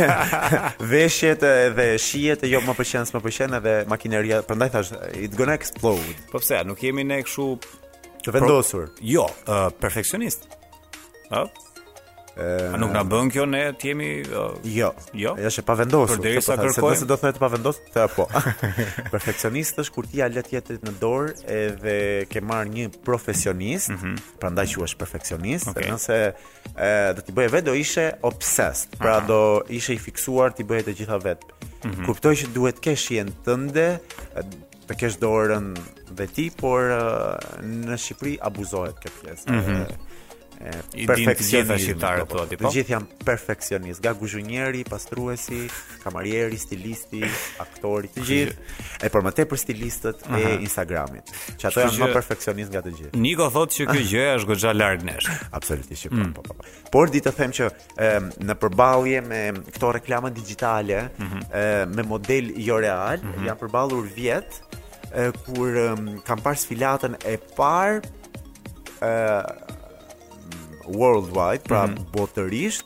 [0.92, 1.40] veshjet
[1.76, 4.92] dhe shihet, jo më pëlqen, më pëlqen edhe makineria, prandaj thash
[5.26, 6.08] it gonna explode.
[6.32, 7.46] Po pse, nuk jemi ne kështu
[8.24, 8.86] të vendosur.
[8.86, 9.02] Pro...
[9.14, 10.48] Jo, uh, perfeksionist.
[11.30, 11.44] A?
[11.44, 11.74] E...
[12.40, 14.40] Ehm, a nuk na bën kjo ne të jemi jo.
[15.14, 15.36] Jo.
[15.36, 16.16] Ajo është pavendosur.
[16.16, 18.24] Përderisa po kërkojmë se do thotë të pavendos, të po.
[19.12, 21.94] Perfeksionist është kur ti ja lë tjetrit në dorë edhe
[22.32, 24.32] ke marr një profesionist, mm -hmm.
[24.42, 25.86] prandaj quhesh perfeksionist, okay.
[25.92, 26.18] nëse
[26.74, 29.40] ë do ti bëje vetë do ishe obsessed, pra do
[29.78, 31.46] ishe i fiksuar ti bëje të gjitha vetë.
[31.46, 32.04] Mm -hmm.
[32.08, 33.88] Kuptoj që duhet kesh jetën tënde,
[34.90, 35.70] të kesh dorën
[36.18, 36.82] vetë, por
[37.62, 39.46] në Shqipëri abuzohet kjo pjesë.
[39.54, 40.02] Mm -hmm
[41.06, 42.68] perfeksionist të shqiptar ato aty po.
[42.70, 45.64] Të gjithë janë perfeksionistë, nga kuzhinieri, pastruesi,
[46.04, 47.22] kamarieri, stilisti,
[47.62, 48.84] aktorit, të gjithë.
[49.04, 53.22] E por më tepër stilistët e Instagramit, që ato janë më perfeksionistë nga të gjithë.
[53.24, 54.12] Niko thotë që kjo ah.
[54.14, 55.30] gjë është goxha larg nesh.
[55.58, 56.32] Absolutisht po, mm.
[56.38, 56.72] po, po, po.
[56.94, 58.12] Por di të them që e,
[58.46, 59.42] në përballje me
[59.74, 61.96] këto reklama digjitale, mm -hmm.
[61.96, 63.46] me model jo real, mm -hmm.
[63.48, 64.50] janë përballur vjet
[65.12, 65.68] e, kur
[66.26, 68.02] kanë parë sfilatën e parë
[69.02, 69.82] ë
[70.88, 72.10] worldwide, pra mm -hmm.
[72.10, 72.84] botërisht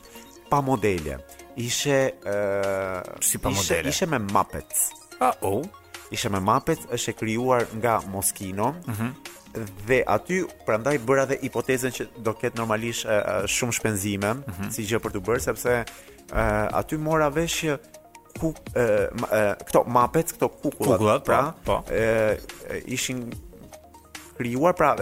[0.49, 1.23] pa modele.
[1.55, 3.89] Ishe uh, si pa modele.
[3.89, 4.91] Ishe me Muppets.
[5.19, 5.63] Ah, oh.
[6.09, 8.75] Ishe me Muppets, është e krijuar nga Moschino.
[8.87, 9.03] Mhm.
[9.03, 9.13] Mm
[9.87, 14.69] dhe aty prandaj bëra dhe hipotezën që do ketë normalisht uh, shumë shpenzime mm -hmm.
[14.69, 17.73] si gjë për të bërë sepse uh, aty mora vesh që
[18.39, 21.75] ku uh, uh, këto mapet këto kukullat, kukullat po, pra, po.
[21.89, 23.33] uh, ishin
[24.39, 24.95] krijuar, pra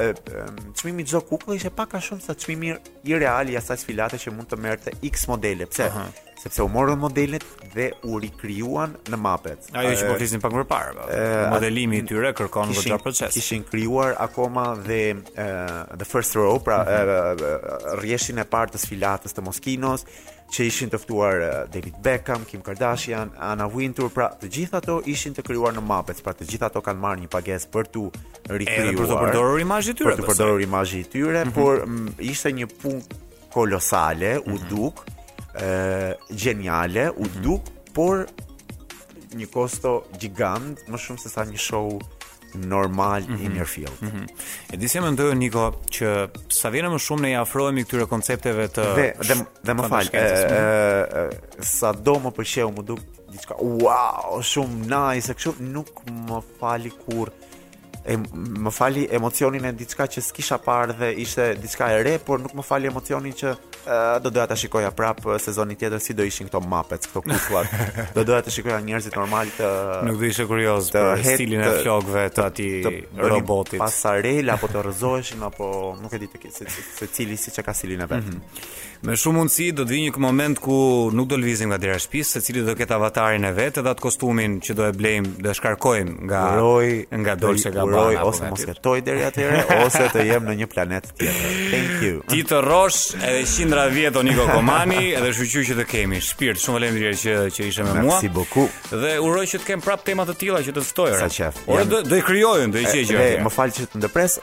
[0.73, 2.73] çmimi i çdo kukull ishte pak a shumë sa çmimi
[3.09, 5.65] i real i asaj sfilate që mund të merrte X modele.
[5.69, 5.89] Pse?
[5.89, 6.23] Uh -huh.
[6.41, 9.57] Sepse u morën modelet dhe u rikrijuan në mapet.
[9.73, 11.49] Ajo që po flisim pak më parë, po.
[11.53, 13.33] modelimi i tyre kërkon vetë proces.
[13.33, 15.15] Kishin krijuar akoma dhe e,
[16.01, 18.01] the first row, pra uh mhm.
[18.01, 18.37] -huh.
[18.37, 20.05] e, e parë të sfilatës të Moskinos,
[20.47, 24.97] që ishin të ftuar eh, David Beckham, Kim Kardashian, Anna Wintour, pra të gjithë ato
[25.11, 28.05] ishin të krijuar në Muppets, pra të gjithë ato kanë marrë një pagesë për tu
[28.07, 28.91] rikrijuar.
[28.93, 30.13] Edhe për të përdorur imazhin e tyre.
[30.15, 31.53] Për të përdorur imazhin e tyre, mm -hmm.
[31.53, 33.01] por ishte një pun
[33.53, 34.69] kolosale, u mhm.
[34.69, 36.43] duk, ë mm -hmm.
[36.43, 37.43] geniale, u mhm.
[37.43, 37.93] duk, mm -hmm.
[37.97, 38.15] por
[39.41, 41.99] një kosto gjigant, më shumë se sa një show
[42.65, 43.43] normal mm -hmm.
[43.45, 43.93] in your field.
[44.01, 44.09] Mm
[44.73, 44.83] -hmm.
[44.83, 48.83] E se mendoj Niko që sa vjen më shumë ne i afrohemi këtyre koncepteve të
[48.99, 49.35] dhe dhe,
[49.65, 50.07] dhe më fal,
[51.77, 52.99] sa do më pëlqeu më duk
[53.31, 53.53] diçka
[53.83, 55.89] wow, shumë nice, kështu nuk
[56.27, 57.31] më fali kurrë
[58.07, 58.15] e,
[58.63, 62.53] më fali emocionin e diçka që s'kisha parë dhe ishte diçka e re, por nuk
[62.57, 63.51] më fali emocionin që
[64.23, 67.75] do doja ta shikoja prapë sezonin tjetër si do ishin këto mapet, këto kukullat.
[68.17, 69.69] do doja të shikoja njerëzit normal të
[70.07, 73.79] Nuk do ishe kurioz të, për stilin e flokëve të, të, të atij robotit.
[73.79, 75.69] Pasarela apo të rrëzoheshin apo
[76.01, 78.27] nuk e di të kisit, se, se cili siç e ka stilin e vet.
[78.35, 78.96] Mhm.
[79.05, 80.75] Me shumë mundësi do të vi një moment ku
[81.13, 84.01] nuk do lëvizim nga dera e shtëpisë, secili do ketë avatarin e vet, edhe atë
[84.01, 88.49] kostumin që do e blejm, do e shkarkojm nga Roy, nga Dolce Gabbana, Uroj, ose
[88.49, 88.65] mos
[88.97, 91.49] e deri atyre, ose të jem në një planet tjetër.
[91.75, 92.15] Thank you.
[92.31, 96.21] Tito Rosh, edhe Shindra Vieto Niko Komani, edhe shuqyrë që të kemi.
[96.27, 98.17] Shpirt, shumë faleminderit që që ishe me mua.
[98.17, 98.81] Merci beaucoup.
[98.89, 101.13] Dhe uroj që të kem prap tema të tilla që të ftoj.
[101.21, 101.61] Sa qef.
[101.69, 103.17] Ora do i krijojnë, do të qejë.
[103.17, 104.39] Ne, më fal që të ndepres,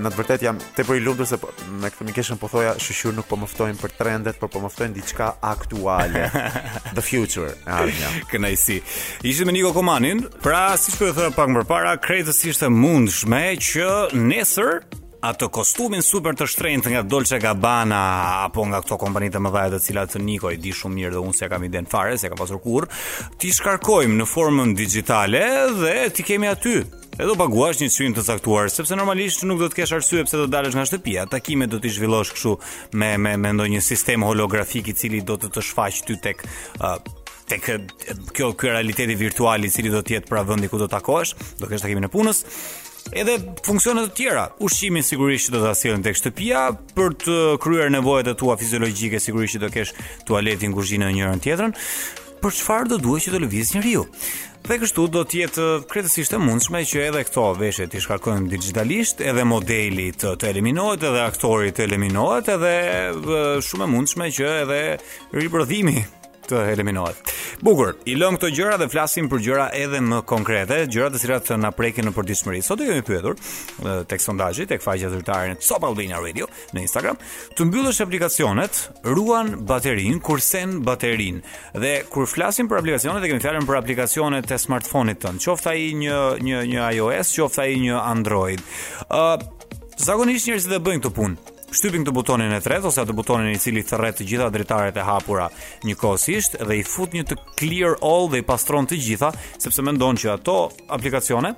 [0.00, 1.50] në të jam tepër i lumtur se po,
[1.82, 4.70] me këtë mikeshën po thoja, shuqyrë nuk po më ftojnë për trendet, por po më
[4.72, 6.28] ftojnë diçka aktuale.
[6.96, 8.10] The future, e ardhmja.
[8.30, 8.78] Kënaqësi.
[9.26, 13.92] Ishte me Niko Komanin, pra siç po e pak më parë, kretësisht e mundshme që
[14.22, 14.84] nesër
[15.24, 18.00] atë kostumin super të shtrenjt nga Dolce Gabbana
[18.46, 21.22] apo nga këto kompani të mëdha të cilat të Niko i di shumë mirë dhe
[21.24, 22.86] unë se kam iden fare se kam pasur kur
[23.40, 25.42] ti shkarkojmë në formën digjitale
[25.80, 29.66] dhe ti kemi aty edhe do paguash një çyn të caktuar, sepse normalisht nuk do
[29.72, 31.24] të kesh arsye pse do dalësh nga shtëpia.
[31.26, 32.52] Takimet do t'i zhvillosh kështu
[32.94, 36.46] me me me ndonjë sistem holografik i cili do të të shfaqë ty tek
[36.78, 37.00] uh,
[37.50, 37.86] tek uh,
[38.36, 41.66] kjo ky realiteti virtual i cili do të jetë pra vendi ku do takohesh, do
[41.66, 42.44] kesh takimin e punës
[43.16, 44.46] edhe funksionet të tjera.
[44.64, 49.20] Ushqimin sigurisht që do ta sjellin tek shtëpia për të kryer nevojat të tua fiziologjike,
[49.22, 49.94] sigurisht që do kesh
[50.28, 51.76] tualetin, kuzhinën e njërën tjetrën.
[52.38, 54.04] Për çfarë do duhet që të lëviz njeriu?
[54.68, 59.22] Dhe kështu do të jetë kretësisht e mundshme që edhe këto veshje të shkarkojnë digitalisht,
[59.24, 62.74] edhe modelit të, eliminohet, edhe aktorit të eliminohet, edhe
[63.66, 64.80] shumë e mundshme që edhe
[65.34, 66.02] riprodhimi
[66.48, 67.32] të eliminohet.
[67.64, 71.50] Bukur, i lëm këto gjëra dhe flasim për gjëra edhe më konkrete, gjëra të cilat
[71.60, 72.62] na prekin në përditshmëri.
[72.64, 73.36] Sot do të kemi pyetur
[74.08, 77.20] tek sondazhi, tek faqja zyrtare në Top Albania Radio në Instagram,
[77.56, 81.42] të mbyllësh aplikacionet, ruan baterin kur sen baterin.
[81.74, 85.84] Dhe kur flasim për aplikacionet, e kemi fjalën për aplikacionet të smartfonit tonë, qoftë ai
[86.00, 86.18] një
[86.48, 88.64] një një iOS, qoftë ai një Android.
[89.08, 89.54] Ëh uh,
[89.98, 91.56] Zagonisht njerëzit e bëjnë këtë punë.
[91.68, 95.02] Shtypin këtë butonin e tret, ose atë butonin i cili thret të gjitha dritaret e
[95.04, 95.50] hapura
[95.84, 99.28] njëkohësisht dhe i fut një të clear all dhe i pastron të gjitha
[99.60, 100.54] sepse mendon që ato
[100.96, 101.50] aplikacione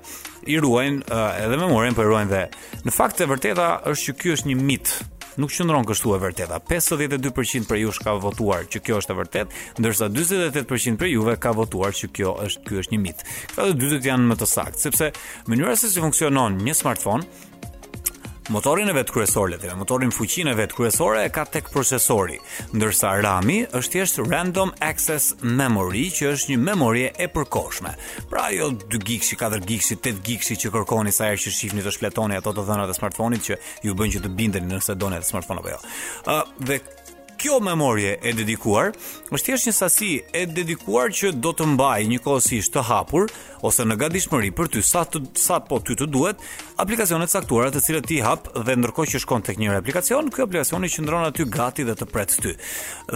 [0.51, 2.43] i ruajnë edhe memorin po i ruajnë dhe
[2.83, 4.91] në fakt e vërteta është që ky është një mit
[5.39, 6.57] nuk qëndron kështu e vërteta.
[6.67, 11.53] 52% për jush ka votuar që kjo është e vërtet, ndërsa 48% për juve ka
[11.55, 13.23] votuar që kjo është ky është një mit.
[13.53, 15.07] Këta dhe dy janë më të saktë, sepse
[15.47, 17.25] mënyra se si funksionon një smartphone
[18.51, 22.35] Motorin e vetë kryesor, le të motorin fuqin e vetë kryesore e ka tek procesori,
[22.75, 27.93] ndërsa RAM-i është thjesht Random Access Memory, që është një memorie e përkohshme.
[28.33, 31.95] Pra jo 2 GB, 4 GB, 8 GB që kërkoni sa herë që shihni të
[31.95, 35.29] shpletoni ato të dhënat e smartphone-it që ju bën që të bindeni nëse doni të
[35.31, 35.79] smartphone apo jo.
[36.27, 36.81] Ëh, dhe
[37.41, 38.91] kjo memorie e dedikuar
[39.33, 43.31] është thjesht një sasi e dedikuar që do të mbajë një kohë të hapur
[43.69, 46.37] ose në gatishmëri për ty sa të, sa po ty të duhet
[46.81, 50.41] aplikacionet e caktuara të cilat ti hap dhe ndërkohë që shkon tek një aplikacion, ky
[50.45, 52.55] aplikacion i qëndron aty gati dhe të pret ty.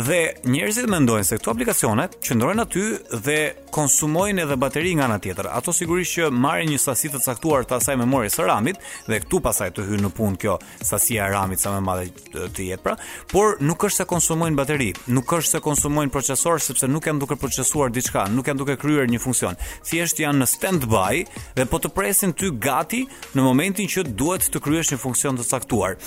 [0.08, 2.84] Dhe njerëzit mendojnë se këto aplikacione qëndrojnë aty
[3.26, 3.38] dhe
[3.76, 5.50] konsumojnë edhe bateri nga ana tjetër.
[5.52, 8.78] Ato sigurisht që marrin një sasi të caktuar të asaj memorie së RAM-it
[9.10, 12.06] dhe këtu pasaj të hyn në punë kjo sasia e RAM-it sa më madhe
[12.54, 12.96] të jetë pra,
[13.34, 17.36] por nuk është se konsumojnë bateri, nuk është se konsumojnë procesor sepse nuk janë duke
[17.40, 19.58] procesuar diçka, nuk janë duke kryer një funksion.
[19.88, 21.18] Thjesht janë në standby
[21.58, 23.02] dhe po të presin ty gati
[23.36, 25.98] në momentin që duhet të kryesh një funksion të caktuar.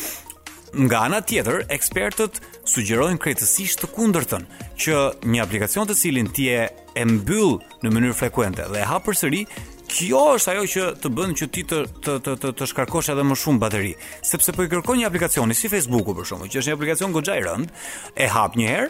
[0.72, 4.42] Nga ana tjetër, ekspertët sugjerojnë krejtësisht të kundërtën,
[4.76, 6.64] që një aplikacion të cilin ti e
[7.04, 9.44] mbyll në mënyrë frekuente dhe e hap përsëri,
[9.88, 13.24] kjo është ajo që të bën që ti të të të të, të shkarkosh edhe
[13.24, 13.94] më shumë bateri,
[14.28, 17.38] sepse po i kërkon një aplikacioni si Facebooku për shkakun, që është një aplikacion goxha
[17.40, 17.72] i rënd,
[18.14, 18.88] e hap një herë,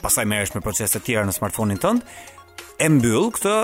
[0.00, 2.04] pastaj merresh me procese të tjera në smartphone-in tënd,
[2.80, 3.54] e mbyll këtë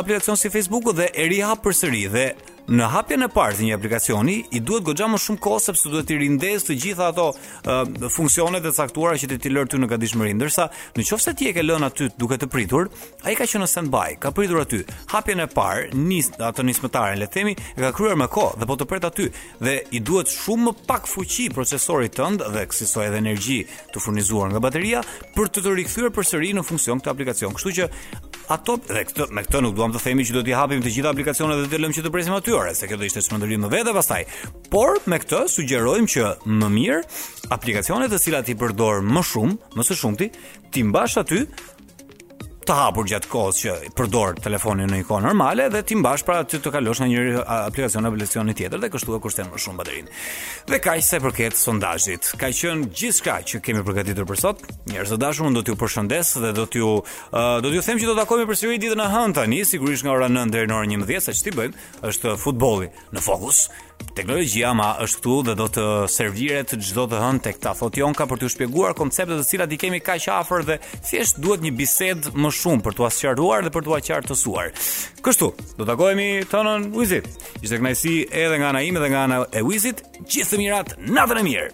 [0.00, 2.28] aplikacion si Facebooku dhe e rihap përsëri dhe
[2.70, 6.08] në hapjen e parë të një aplikacioni i duhet goxha më shumë kohë sepse duhet
[6.14, 9.88] i rindez të gjitha ato uh, funksionet e caktuara që ti ti lër ty në
[9.90, 10.32] gatishmëri.
[10.38, 10.64] Ndërsa
[10.96, 12.88] nëse ti e ke lënë aty duke të pritur,
[13.28, 14.80] ai ka qenë në standby, ka pritur aty.
[15.12, 18.68] Hapjen e parë, nis atë nismëtarën, le të themi, e ka kryer me kohë dhe
[18.70, 19.28] po të pret aty
[19.60, 23.60] dhe i duhet shumë pak fuqi procesorit tënd dhe kësaj edhe energji
[23.92, 25.04] të furnizuar nga bateria
[25.36, 27.52] për të të rikthyer përsëri në funksion këtë aplikacion.
[27.52, 27.92] Kështu që
[28.56, 31.12] ato dhe këtë me këtë nuk duam të themi që do t'i hapim të gjitha
[31.12, 33.68] aplikacionet dhe të lëmë që të presim aty ndërtuare, se kjo do ishte smendëri më
[33.72, 34.22] vete pastaj.
[34.70, 36.30] Por me këtë sugjerojmë që
[36.62, 37.00] më mirë
[37.54, 40.30] aplikacionet të cilat i përdor më shumë, më së shumti,
[40.70, 41.42] ti mbash aty
[42.64, 46.44] të hapur gjatë kohës që përdor telefonin në një kohë normale dhe ti mbash para
[46.48, 49.80] ti të kalosh në një aplikacion apo aplikacion tjetër dhe kështu e kushton më shumë
[49.80, 50.12] baterinë.
[50.70, 52.30] Dhe kaq sa i përket sondazhit.
[52.40, 54.64] Ka qenë gjithçka që kemi përgatitur për sot.
[54.90, 58.10] Njerëz të dashur, unë do t'ju përshëndes dhe do t'ju uh, do t'ju them që
[58.12, 61.26] do takohemi përsëri ditën e hënë tani, sigurisht nga ora 9 deri në orën 11,
[61.28, 63.66] saç ti bëjmë, është futbolli në fokus.
[64.14, 68.28] Teknologjia ma është këtu dhe do të serviret çdo të hënë tek ta thotë Jonka
[68.30, 70.76] për t'u shpjeguar konceptet të cilat i kemi kaq afër dhe
[71.08, 74.70] thjesht duhet një bisedë më shumë për t'u sqaruar dhe për t'u qartësuar.
[75.24, 77.26] Kështu, do takohemi tonën Wizit.
[77.62, 80.04] të knajsi edhe nga na ime dhe nga ana e Wizit.
[80.30, 81.70] Gjithë të mirat, natën e mirë.